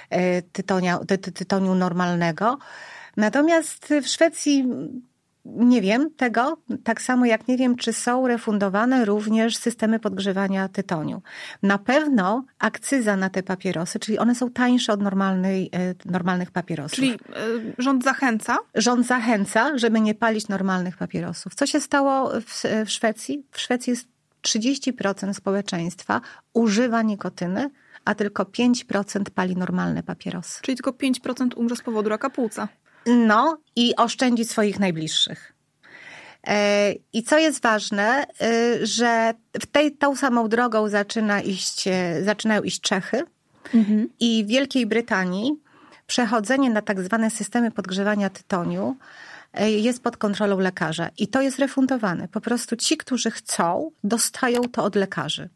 [0.09, 2.57] e, tytonia, ty, tytoniu normalnego.
[3.18, 4.66] Natomiast w Szwecji
[5.45, 11.22] nie wiem tego, tak samo jak nie wiem, czy są refundowane również systemy podgrzewania tytoniu.
[11.64, 16.95] Na pewno akcyza na te papierosy, czyli one są tańsze od normalnej, e, normalnych papierosów.
[16.95, 17.18] Czyli y,
[17.78, 18.57] rząd zachęca?
[18.76, 21.55] Rząd zachęca, żeby nie palić normalnych papierosów.
[21.55, 23.43] Co się stało w, w Szwecji?
[23.51, 24.07] W Szwecji jest
[24.41, 26.22] 30% społeczeństwa
[26.53, 27.70] używa nikotyny,
[28.05, 30.62] a tylko 5% pali normalne papierosy.
[30.62, 32.68] Czyli tylko 5% umrze z powodu raka płuca.
[33.05, 35.53] No i oszczędzić swoich najbliższych.
[36.47, 42.23] E, I co jest ważne, e, że w tej, tą samą drogą zaczyna iść, e,
[42.23, 43.23] zaczynają iść Czechy
[43.73, 44.09] mhm.
[44.19, 45.51] i w Wielkiej Brytanii
[46.07, 48.95] przechodzenie na tak zwane systemy podgrzewania tytoniu
[49.67, 52.27] jest pod kontrolą lekarza i to jest refundowane.
[52.27, 55.49] Po prostu ci, którzy chcą, dostają to od lekarzy.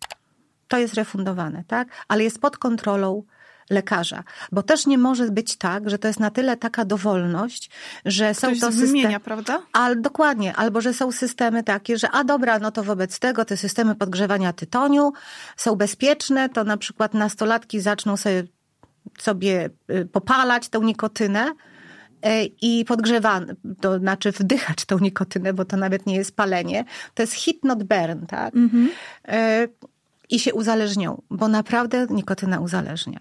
[0.68, 1.88] To jest refundowane, tak?
[2.08, 3.24] Ale jest pod kontrolą
[3.70, 4.24] lekarza.
[4.52, 7.70] Bo też nie może być tak, że to jest na tyle taka dowolność,
[8.06, 9.20] że są Ktoś to systemy...
[9.20, 9.62] prawda?
[9.74, 10.56] Al, dokładnie.
[10.56, 14.54] Albo, że są systemy takie, że a dobra, no to wobec tego te systemy podgrzewania
[14.54, 15.14] tytoniu
[15.58, 18.44] są bezpieczne, to na przykład nastolatki zaczną sobie,
[19.20, 21.52] sobie y, popalać tę nikotynę,
[22.26, 26.86] y, i podgrzewane, to znaczy wdychać tą nikotynę, bo to nawet nie jest palenie.
[27.14, 28.56] To jest hit not burn, tak?
[28.56, 29.68] Mm -hmm
[30.30, 33.20] i się uzależnią, bo naprawdę nikotyna uzależnia.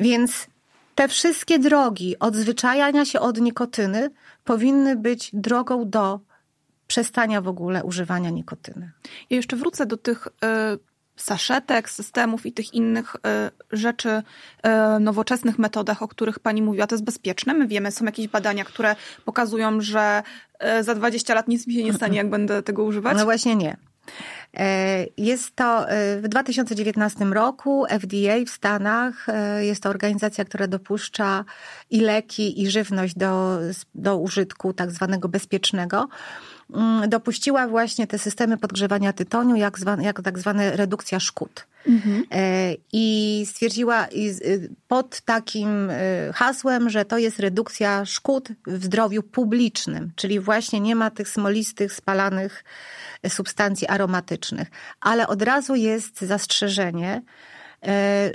[0.00, 0.46] Więc
[0.94, 4.10] te wszystkie drogi odzwyczajania się od nikotyny
[4.44, 6.20] powinny być drogą do
[6.86, 8.92] przestania w ogóle używania nikotyny.
[9.30, 10.30] Ja jeszcze wrócę do tych y,
[11.16, 13.18] saszetek, systemów i tych innych y,
[13.76, 16.86] rzeczy, y, nowoczesnych metodach, o których pani mówiła.
[16.86, 17.54] To jest bezpieczne.
[17.54, 20.22] My wiemy, są jakieś badania, które pokazują, że
[20.80, 23.16] za 20 lat nic mi się nie stanie, jak będę tego używać.
[23.16, 23.76] No właśnie nie.
[24.56, 30.66] E, jest to e, w 2019 roku FDA w Stanach, e, jest to organizacja, która
[30.66, 31.44] dopuszcza
[31.90, 33.58] i leki, i żywność do,
[33.94, 36.08] do użytku tak zwanego bezpiecznego
[36.74, 41.66] mm, dopuściła właśnie te systemy podgrzewania tytoniu jak, zwane, jak tak zwana redukcja szkód.
[41.88, 42.24] Mhm.
[42.92, 43.15] I
[43.56, 44.06] stwierdziła
[44.88, 45.90] pod takim
[46.34, 51.92] hasłem, że to jest redukcja szkód w zdrowiu publicznym, czyli właśnie nie ma tych smolistych,
[51.92, 52.64] spalanych
[53.28, 54.68] substancji aromatycznych.
[55.00, 57.22] Ale od razu jest zastrzeżenie,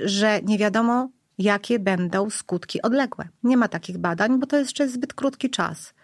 [0.04, 1.08] że nie wiadomo,
[1.38, 3.28] jakie będą skutki odległe.
[3.42, 5.94] Nie ma takich badań, bo to jest jeszcze zbyt krótki czas.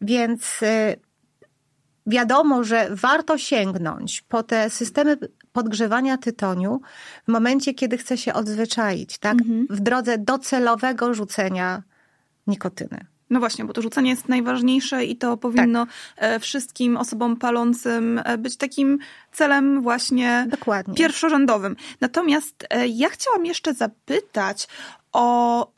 [0.00, 0.60] Więc
[2.06, 5.16] wiadomo, że warto sięgnąć po te systemy
[5.58, 6.80] podgrzewania tytoniu
[7.28, 9.32] w momencie, kiedy chce się odzwyczaić, tak?
[9.32, 9.66] Mhm.
[9.70, 11.82] W drodze docelowego rzucenia
[12.46, 13.06] nikotyny.
[13.30, 15.86] No właśnie, bo to rzucenie jest najważniejsze i to powinno
[16.16, 16.42] tak.
[16.42, 18.98] wszystkim osobom palącym e, być takim
[19.32, 20.94] celem właśnie Dokładnie.
[20.94, 21.76] pierwszorzędowym.
[22.00, 24.68] Natomiast e, ja chciałam jeszcze zapytać
[25.12, 25.72] o,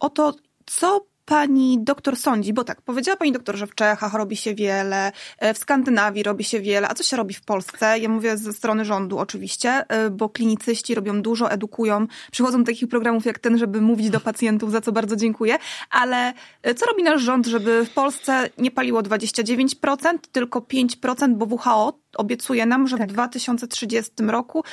[0.00, 0.34] o to,
[0.66, 2.52] co pani doktor sądzi?
[2.52, 6.44] Bo tak, powiedziała pani doktor, że w Czechach robi się wiele, e, w Skandynawii robi
[6.44, 7.98] się wiele, a co się robi w Polsce?
[7.98, 12.88] Ja mówię ze strony rządu oczywiście, e, bo klinicyści robią dużo, edukują, przychodzą do takich
[12.88, 15.58] programów jak ten, żeby mówić do pacjentów, za co bardzo dziękuję,
[15.90, 21.46] ale e, co robi nasz rząd, żeby w Polsce nie paliło 29%, tylko 5%, bo
[21.46, 23.08] WHO obiecuje nam, że tak.
[23.08, 24.64] w 2030 roku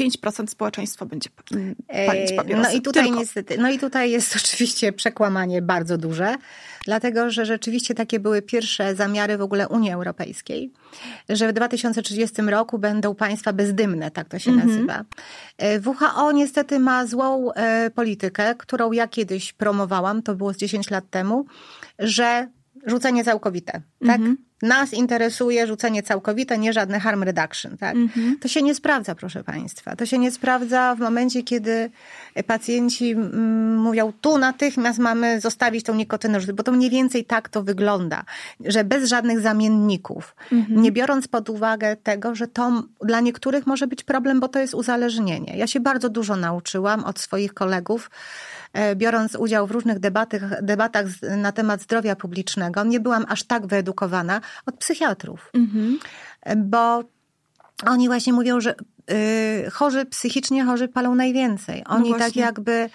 [0.00, 1.30] 5% społeczeństwa będzie
[2.06, 2.70] palić papierosy.
[2.70, 3.20] No i tutaj Tylko.
[3.20, 6.34] niestety, no i tutaj jest oczywiście przekłamanie bardzo duże,
[6.84, 10.72] dlatego że rzeczywiście takie były pierwsze zamiary w ogóle Unii Europejskiej,
[11.28, 14.68] że w 2030 roku będą państwa bezdymne, tak to się mhm.
[14.68, 15.04] nazywa.
[15.58, 20.90] E, WHO niestety ma złą e, politykę, którą ja kiedyś promowałam, to było z 10
[20.90, 21.46] lat temu,
[21.98, 22.48] że
[22.86, 23.72] rzucenie całkowite,
[24.06, 24.16] tak?
[24.16, 24.36] Mhm.
[24.62, 27.96] Nas interesuje rzucenie całkowite, nie żadne harm reduction, tak?
[27.96, 28.38] Mhm.
[28.40, 29.96] To się nie sprawdza, proszę Państwa.
[29.96, 31.90] To się nie sprawdza w momencie, kiedy
[32.46, 37.62] pacjenci mm, mówią, tu natychmiast mamy zostawić tą nikotynę, bo to mniej więcej tak to
[37.62, 38.24] wygląda,
[38.64, 40.82] że bez żadnych zamienników, mhm.
[40.82, 44.74] nie biorąc pod uwagę tego, że to dla niektórych może być problem, bo to jest
[44.74, 45.56] uzależnienie.
[45.56, 48.10] Ja się bardzo dużo nauczyłam od swoich kolegów,
[48.96, 51.06] biorąc udział w różnych debatach, debatach
[51.36, 55.50] na temat zdrowia publicznego, nie byłam aż tak wyedukowana od psychiatrów.
[55.54, 55.98] Mhm.
[56.56, 57.04] Bo
[57.86, 58.74] oni właśnie mówią, że
[59.10, 61.84] y, chorzy psychicznie chorzy palą najwięcej.
[61.86, 62.88] Oni no tak jakby e,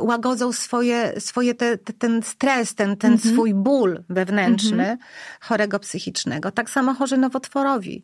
[0.00, 3.34] łagodzą swoje, swoje te, te, ten stres, ten, ten mhm.
[3.34, 4.98] swój ból wewnętrzny mhm.
[5.40, 6.50] chorego psychicznego.
[6.50, 8.02] Tak samo chorzy nowotworowi.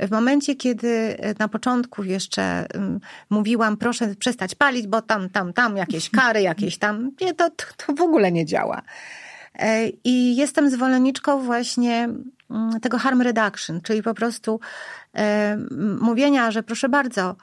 [0.00, 5.76] W momencie, kiedy na początku jeszcze um, mówiłam, proszę przestać palić, bo tam, tam, tam
[5.76, 8.82] jakieś kary, jakieś tam, nie, to, to w ogóle nie działa.
[9.58, 12.08] E, I jestem zwolenniczką właśnie
[12.50, 14.60] mm, tego harm reduction, czyli po prostu
[15.14, 15.58] e,
[16.00, 17.36] mówienia, że proszę bardzo,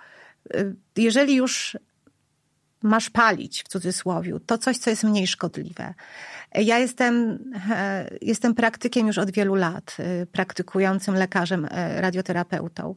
[0.54, 1.78] e, jeżeli już
[2.84, 5.94] masz palić w cudzysłowie, to coś, co jest mniej szkodliwe.
[6.56, 7.40] Ja jestem,
[8.22, 9.98] jestem praktykiem już od wielu lat,
[10.32, 12.96] praktykującym lekarzem, radioterapeutą.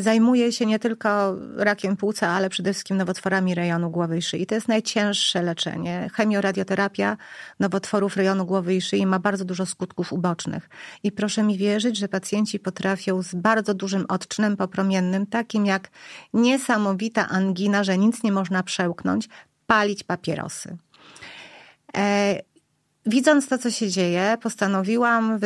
[0.00, 4.46] Zajmuje się nie tylko rakiem płuca, ale przede wszystkim nowotworami rejonu głowy i szyi.
[4.46, 6.10] To jest najcięższe leczenie.
[6.12, 7.16] Chemioradioterapia
[7.60, 10.68] nowotworów rejonu głowy i szyi ma bardzo dużo skutków ubocznych.
[11.02, 15.90] I proszę mi wierzyć, że pacjenci potrafią z bardzo dużym odczynem popromiennym, takim jak
[16.32, 19.28] niesamowita angina, że nic nie można przełknąć,
[19.66, 20.76] palić papierosy.
[23.08, 25.38] Widząc to, co się dzieje, postanowiłam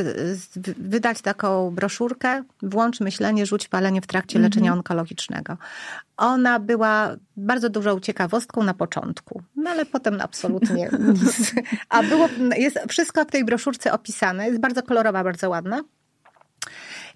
[0.77, 4.55] wydać taką broszurkę Włącz myślenie, rzuć palenie w trakcie mm -hmm.
[4.55, 5.57] leczenia onkologicznego.
[6.17, 10.91] Ona była bardzo dużą ciekawostką na początku, no ale potem absolutnie
[11.23, 11.55] nic.
[11.89, 15.83] A było, jest wszystko w tej broszurce opisane, jest bardzo kolorowa, bardzo ładna.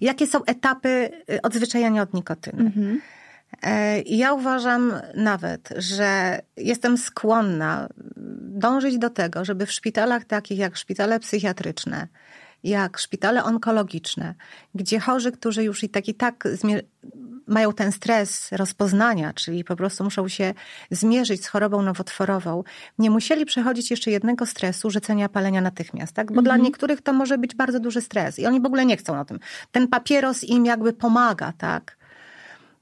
[0.01, 2.61] Jakie są etapy y, odzwyczajania od nikotyny?
[2.61, 3.16] Mm -hmm.
[3.63, 7.89] E, ja uważam nawet, że jestem skłonna
[8.41, 12.07] dążyć do tego, żeby w szpitalach takich jak szpitale psychiatryczne,
[12.63, 14.35] jak szpitale onkologiczne,
[14.75, 16.47] gdzie chorzy, którzy już i tak i tak
[17.47, 20.53] mają ten stres rozpoznania, czyli po prostu muszą się
[20.91, 22.63] zmierzyć z chorobą nowotworową,
[22.99, 26.27] nie musieli przechodzić jeszcze jednego stresu, rzucenia palenia natychmiast, tak?
[26.27, 26.43] Bo mm -hmm.
[26.43, 26.65] dla mhm.
[26.65, 29.39] niektórych to może być bardzo duży stres i oni w ogóle nie chcą na tym.
[29.71, 31.96] Ten papieros im jakby pomaga, tak?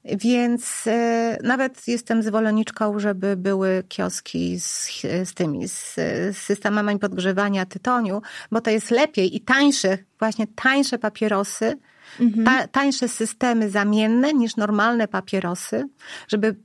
[0.06, 4.90] Więc e, nawet jestem zwolenniczką, żeby były kioski z,
[5.24, 10.98] z tymi, z, z systemami podgrzewania tytoniu, bo to jest lepiej i tańsze, właśnie tańsze
[10.98, 11.78] papierosy,
[12.20, 12.44] mhm.
[12.44, 15.88] ta, tańsze systemy zamienne niż normalne papierosy,
[16.28, 16.56] żeby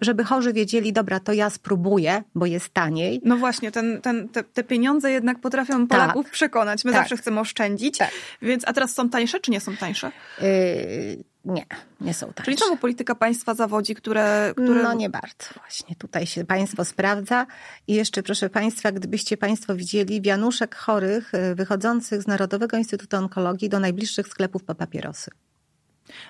[0.00, 3.20] żeby chorzy wiedzieli, dobra, to ja spróbuję, bo jest taniej.
[3.24, 6.32] No właśnie, ten, ten, te, te pieniądze jednak potrafią Polaków tak.
[6.32, 6.84] przekonać.
[6.84, 7.00] My tak.
[7.00, 7.98] zawsze chcemy oszczędzić.
[7.98, 8.10] Tak.
[8.42, 10.12] Więc, a teraz są tańsze, czy nie są tańsze?
[10.40, 11.66] Yy, nie,
[12.00, 12.42] nie są tańsze.
[12.42, 14.82] Czyli znowu polityka państwa zawodzi, które, które...
[14.82, 15.46] No nie bardzo.
[15.56, 17.46] Właśnie tutaj się państwo sprawdza.
[17.86, 23.68] I jeszcze proszę państwa, gdybyście państwo widzieli wianuszek chorych y, wychodzących z Narodowego Instytutu Onkologii
[23.68, 25.30] do najbliższych sklepów po papierosy.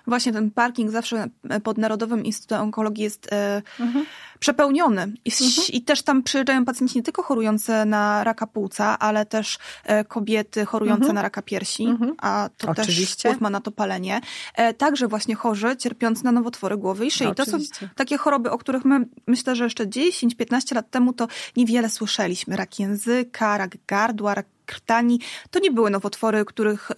[0.06, 1.28] Właśnie ten parking zawsze
[1.62, 4.06] pod Narodowym Instytutem Onkologii jest e, mhm.
[4.38, 5.12] przepełniony.
[5.24, 5.68] I, mhm.
[5.72, 10.64] I, też tam przyjeżdżają pacjenci nie tylko chorujące na raka płuca, ale też e, kobiety
[10.64, 11.14] chorujące mhm.
[11.14, 12.14] na raka piersi, mhm.
[12.18, 13.06] a to Oczywiście.
[13.06, 14.20] też wpływ ma na to palenie.
[14.54, 17.34] E, także właśnie chorzy cierpiący na nowotwory głowy i szyi.
[17.36, 17.58] to są
[17.94, 22.56] takie choroby, o których my myślę, że jeszcze 10-15 lat temu to niewiele słyszeliśmy.
[22.56, 26.94] Rak języka, rak gardła, rak krtani, to nie były nowotwory, których y,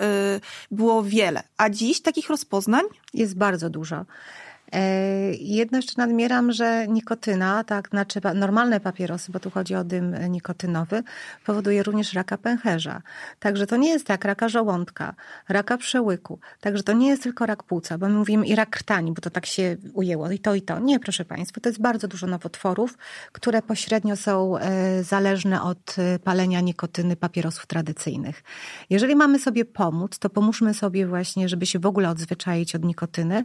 [0.71, 1.43] było wiele.
[1.57, 4.05] A dziś takich rozpoznań jest bardzo dużo.
[4.73, 10.31] E, jedno jeszcze nadmieram, że nikotyna, tak, znaczy normalne papierosy, bo tu chodzi o dym
[10.31, 11.03] nikotynowy,
[11.47, 13.03] powoduje również raka pęcherza.
[13.39, 15.15] Także to nie jest tak raka żołądka,
[15.49, 16.39] raka przełyku.
[16.61, 19.31] Także to nie jest tylko rak płuca, bo my mówimy i rak krtani, bo to
[19.31, 20.79] tak się ujęło i to i to.
[20.79, 22.99] Nie, proszę Państwa, to jest bardzo dużo nowotworów,
[23.33, 28.43] które pośrednio są e, zależne od e, palenia nikotyny papierosów tradycyjnych.
[28.91, 33.45] Jeżeli mamy sobie pomóc, to pomóżmy sobie właśnie, żeby się w ogóle odzwyczaić od nikotyny,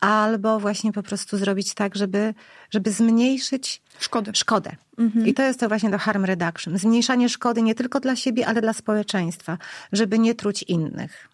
[0.00, 2.34] albo właśnie po prostu zrobić tak, żeby,
[2.70, 4.32] żeby zmniejszyć szkodę.
[4.34, 4.76] szkodę.
[4.98, 5.26] Mhm.
[5.26, 6.78] I to jest to właśnie to harm reduction.
[6.78, 9.58] Zmniejszanie szkody nie tylko dla siebie, ale dla społeczeństwa,
[9.92, 11.28] żeby nie truć innych.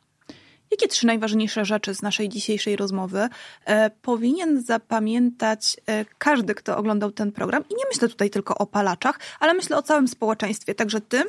[0.71, 3.29] Jakie trzy najważniejsze rzeczy z naszej dzisiejszej rozmowy
[3.65, 7.65] e, powinien zapamiętać e, każdy, kto oglądał ten program?
[7.71, 11.25] I nie myślę tutaj tylko o palaczach, ale myślę o całym społeczeństwie, także tym,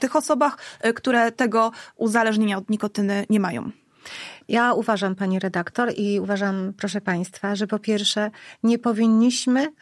[0.00, 3.70] tych osobach, e, które tego uzależnienia od nikotyny nie mają.
[4.48, 8.30] Ja uważam, pani redaktor, i uważam, proszę państwa, że po pierwsze
[8.62, 9.72] nie powinniśmy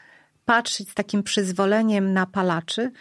[0.45, 2.93] patrzeć z takim przyzwoleniem na palaczy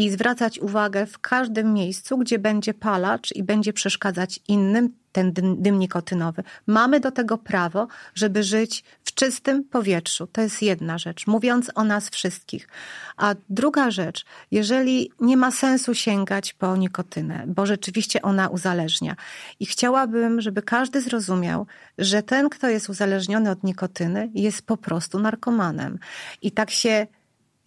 [0.00, 5.78] i zwracać uwagę w każdym miejscu, gdzie będzie palacz i będzie przeszkadzać innym, ten dym
[5.78, 6.42] nikotynowy.
[6.66, 10.26] Mamy do tego prawo, żeby żyć w czystym powietrzu.
[10.26, 12.68] To jest jedna rzecz, mówiąc o nas wszystkich.
[13.16, 19.16] A druga rzecz, jeżeli nie ma sensu sięgać po nikotynę, bo rzeczywiście ona uzależnia.
[19.60, 21.66] I chciałabym, żeby każdy zrozumiał,
[21.98, 25.98] że ten, kto jest uzależniony od nikotyny, jest po prostu narkomanem.
[26.42, 27.06] I tak się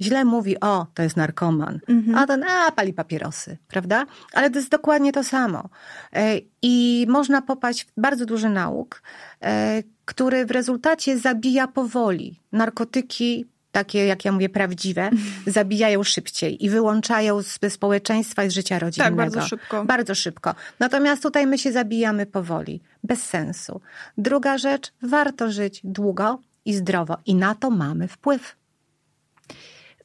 [0.01, 2.17] źle mówi, o, to jest narkoman, mhm.
[2.17, 4.05] a ten, a, pali papierosy, prawda?
[4.33, 5.69] Ale to jest dokładnie to samo.
[6.13, 9.01] E, I można popaść w bardzo duży nauk,
[9.41, 12.39] e, który w rezultacie zabija powoli.
[12.51, 15.09] Narkotyki takie, jak ja mówię, prawdziwe,
[15.47, 19.17] zabijają szybciej i wyłączają z społeczeństwa i z życia rodzinnego.
[19.17, 19.85] Tak, bardzo szybko.
[19.85, 20.55] Bardzo szybko.
[20.79, 23.81] Natomiast tutaj my się zabijamy powoli, bez sensu.
[24.17, 28.55] Druga rzecz, warto żyć długo i zdrowo i na to mamy wpływ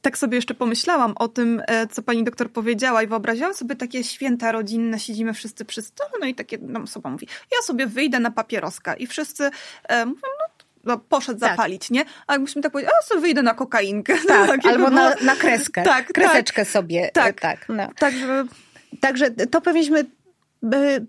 [0.01, 4.03] tak sobie jeszcze pomyślałam o tym, e, co pani doktor powiedziała i wyobraziłam sobie takie
[4.03, 8.19] święta rodzinne, siedzimy wszyscy przy stole, no i takie nam osoba mówi, ja sobie wyjdę
[8.19, 9.49] na papieroska i wszyscy
[9.89, 11.49] e, mówią, no no, poszedł tak.
[11.49, 12.05] zapalić, nie?
[12.27, 14.13] A jakbyśmy tak powiedzieli, a sobie wyjdę na kokainkę.
[14.27, 15.83] Tak, albo na, na kreskę.
[15.83, 16.13] Tak, tak.
[16.13, 17.09] Kreseczkę tak, sobie.
[17.13, 17.65] Tak, tak.
[17.69, 17.89] No.
[17.99, 18.45] Także...
[19.01, 20.05] Także to powinniśmy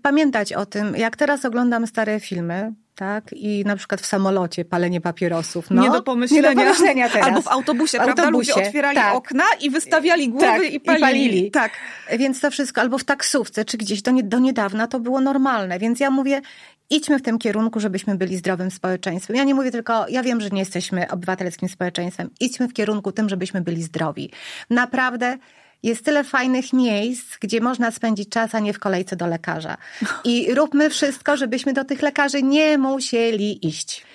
[0.01, 3.33] pamiętać o tym, jak teraz oglądam stare filmy, tak?
[3.33, 5.71] I na przykład w samolocie palenie papierosów.
[5.71, 6.49] No, nie do pomyślenia.
[6.49, 7.27] Nie do pomyślenia teraz.
[7.27, 8.23] Albo w autobusie, w prawda?
[8.23, 9.15] Autobusie, Ludzie otwierali tak.
[9.15, 10.99] okna i wystawiali głowy tak, i, palili.
[10.99, 11.51] i, palili.
[11.51, 11.71] Tak.
[12.17, 15.79] Więc to wszystko, albo w taksówce, czy gdzieś do, nie, do niedawna to było normalne.
[15.79, 16.41] Więc ja mówię,
[16.89, 19.35] idźmy w tym kierunku, żebyśmy byli zdrowym społeczeństwem.
[19.35, 22.29] Ja nie mówię tylko, ja wiem, że nie jesteśmy obywatelskim społeczeństwem.
[22.39, 24.31] Idźmy w kierunku tym, żebyśmy byli zdrowi.
[24.69, 25.37] Naprawdę
[25.83, 29.77] jest tyle fajnych miejsc, gdzie można spędzić czas, a nie w kolejce do lekarza.
[30.23, 34.05] I róbmy wszystko, żebyśmy do tych lekarzy nie musieli iść.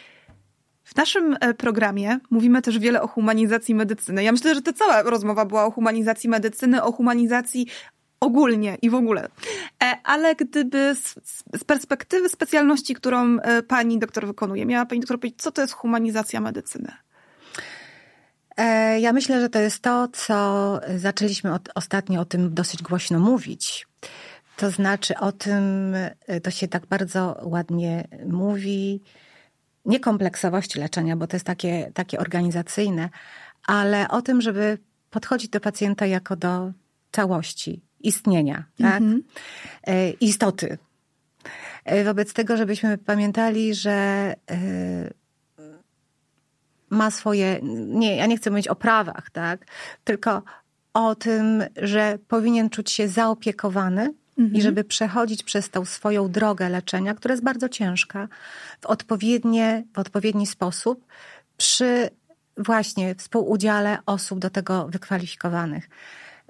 [0.85, 4.25] W naszym e, programie mówimy też wiele o humanizacji medycyny.
[4.25, 7.67] Ja myślę, że ta cała rozmowa była o humanizacji medycyny, o humanizacji
[8.21, 9.29] ogólnie i w ogóle.
[9.83, 15.43] E, ale gdyby z, perspektywy specjalności, którą e, pani doktor wykonuje, miała pani doktor powiedzieć,
[15.43, 16.93] co to jest humanizacja medycyny?
[18.57, 23.19] E, ja myślę, że to jest to, co zaczęliśmy od, ostatnio o tym dosyć głośno
[23.21, 23.87] mówić.
[24.57, 25.95] To znaczy o tym,
[26.43, 29.01] to się tak bardzo ładnie mówi,
[29.85, 33.11] nie kompleksowości leczenia, bo to jest takie, takie organizacyjne,
[33.67, 34.79] ale o tym, żeby
[35.11, 36.73] podchodzić do pacjenta jako do
[37.13, 39.03] całości, istnienia, tak?
[39.03, 39.23] Mm
[39.87, 40.17] -hmm.
[40.21, 40.79] istoty.
[41.85, 43.91] E, wobec tego, żebyśmy pamiętali, że
[44.51, 44.57] e,
[46.91, 49.67] ma swoje, nie, ja nie chcę mówić o prawach, tak?
[50.05, 50.43] Tylko
[50.95, 54.55] o tym, że powinien czuć się zaopiekowany mhm.
[54.57, 58.29] i żeby przechodzić przez tą swoją drogę leczenia, która jest bardzo ciężka,
[58.81, 61.07] w, odpowiednie, w odpowiedni sposób,
[61.57, 62.11] przy
[62.57, 65.89] właśnie współudziale osób do tego wykwalifikowanych.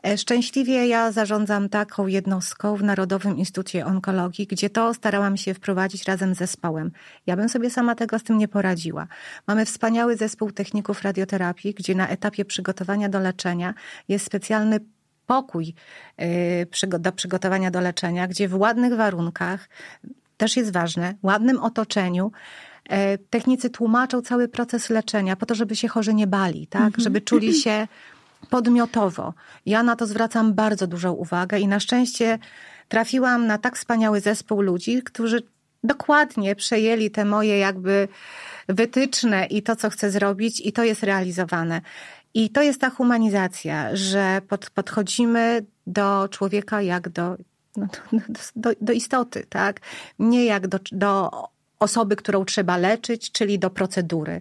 [0.03, 6.05] E, szczęśliwie ja zarządzam taką jednostką w Narodowym Instytucie Onkologii, gdzie to starałam się wprowadzić
[6.05, 6.90] razem z zespołem.
[7.26, 9.07] Ja bym sobie sama tego z tym nie poradziła.
[9.47, 13.74] Mamy wspaniały zespół techników radioterapii, gdzie na etapie przygotowania do leczenia
[14.09, 14.80] jest specjalny
[15.26, 15.74] pokój
[16.16, 19.68] e, do przygotowania do leczenia, gdzie w ładnych warunkach,
[20.36, 22.32] też jest ważne, ładnym otoczeniu,
[22.88, 26.82] e, technicy tłumaczą cały proces leczenia po to, żeby się chorzy nie bali, tak?
[26.82, 27.03] Mhm.
[27.03, 27.86] Żeby czuli się
[28.51, 29.34] podmiotowo.
[29.66, 32.39] Ja na to zwracam bardzo dużą uwagę i na szczęście
[32.89, 35.43] trafiłam na tak wspaniały zespół ludzi, którzy
[35.84, 38.09] dokładnie przejęli te moje jakby
[38.68, 41.80] wytyczne i to, co chcę zrobić, i to jest realizowane.
[42.34, 47.37] I to jest ta humanizacja, że pod, podchodzimy do człowieka jak do,
[47.76, 47.87] no,
[48.57, 49.80] do, do, istoty, tak?
[50.18, 51.30] Nie jak do, do
[51.78, 54.41] osoby, którą trzeba leczyć, czyli do procedury.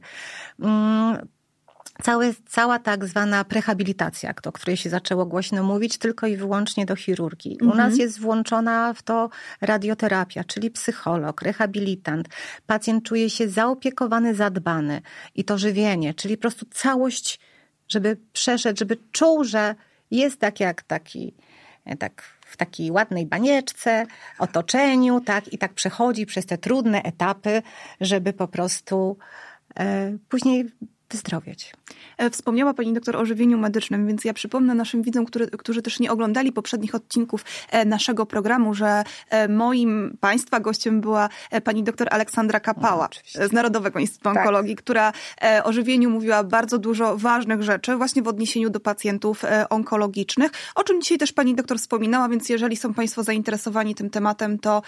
[2.03, 6.95] Cały, cała tak zwana prehabilitacja, o której się zaczęło głośno mówić, tylko i wyłącznie do
[6.95, 7.51] chirurgii.
[7.51, 7.71] Mhm.
[7.71, 8.01] U nas mhm.
[8.01, 9.29] jest włączona w to
[9.61, 12.27] radioterapia, czyli psycholog, rehabilitant.
[12.65, 15.01] Pacjent czuje się zaopiekowany, zadbany
[15.35, 17.39] i to żywienie, czyli po prostu całość,
[17.87, 19.75] żeby przeszedł, żeby czuł, że
[20.11, 21.33] jest tak jak taki,
[21.99, 24.05] tak w takiej ładnej banieczce,
[24.39, 27.61] otoczeniu, tak, i tak przechodzi przez te trudne etapy,
[28.01, 29.17] żeby po prostu
[29.79, 30.65] e, później
[31.15, 31.73] wyzdrowieć.
[32.17, 35.99] E, wspomniała Pani doktor o żywieniu medycznym, więc ja przypomnę naszym widzom, który, którzy też
[35.99, 41.29] nie oglądali poprzednich odcinków e, naszego programu, że e, moim Państwa gościem była
[41.63, 43.09] Pani doktor Aleksandra Kapała
[43.39, 44.37] no, z Narodowego Instytutu tak.
[44.37, 45.13] Onkologii, która
[45.63, 51.01] o żywieniu mówiła bardzo dużo ważnych rzeczy właśnie w odniesieniu do pacjentów onkologicznych, o czym
[51.01, 54.81] dzisiaj też Pani doktor wspominała, więc jeżeli są Państwo zainteresowani tym tematem, to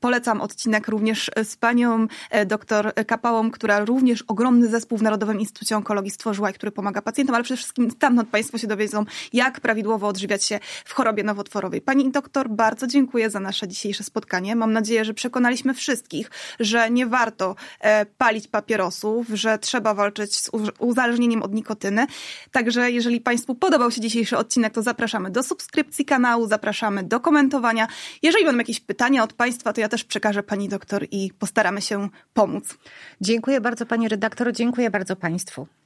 [0.00, 2.06] polecam odcinek również z Panią
[2.46, 7.02] doktor Kapałą, która również ogromny zespół w Narodowym Instytucie Instytucie Onkologii stworzyła i który pomaga
[7.02, 11.80] pacjentom, ale przede wszystkim stamtąd Państwo się dowiedzą, jak prawidłowo odżywiać się w chorobie nowotworowej.
[11.80, 14.56] Pani doktor, bardzo dziękuję za nasze dzisiejsze spotkanie.
[14.56, 16.30] Mam nadzieję, że przekonaliśmy wszystkich,
[16.60, 22.06] że nie warto e, palić papierosów, że trzeba walczyć z uzależnieniem od nikotyny.
[22.52, 27.88] Także jeżeli Państwu podobał się dzisiejszy odcinek, to zapraszamy do subskrypcji kanału, zapraszamy do komentowania.
[28.22, 32.08] Jeżeli będą jakieś pytania od Państwa, to ja też przekażę Pani doktor i postaramy się
[32.34, 32.78] pomóc.
[33.20, 35.37] Dziękuję bardzo Pani redaktor, dziękuję bardzo Państwu.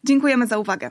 [0.05, 0.91] Dziękujemy za uwagę.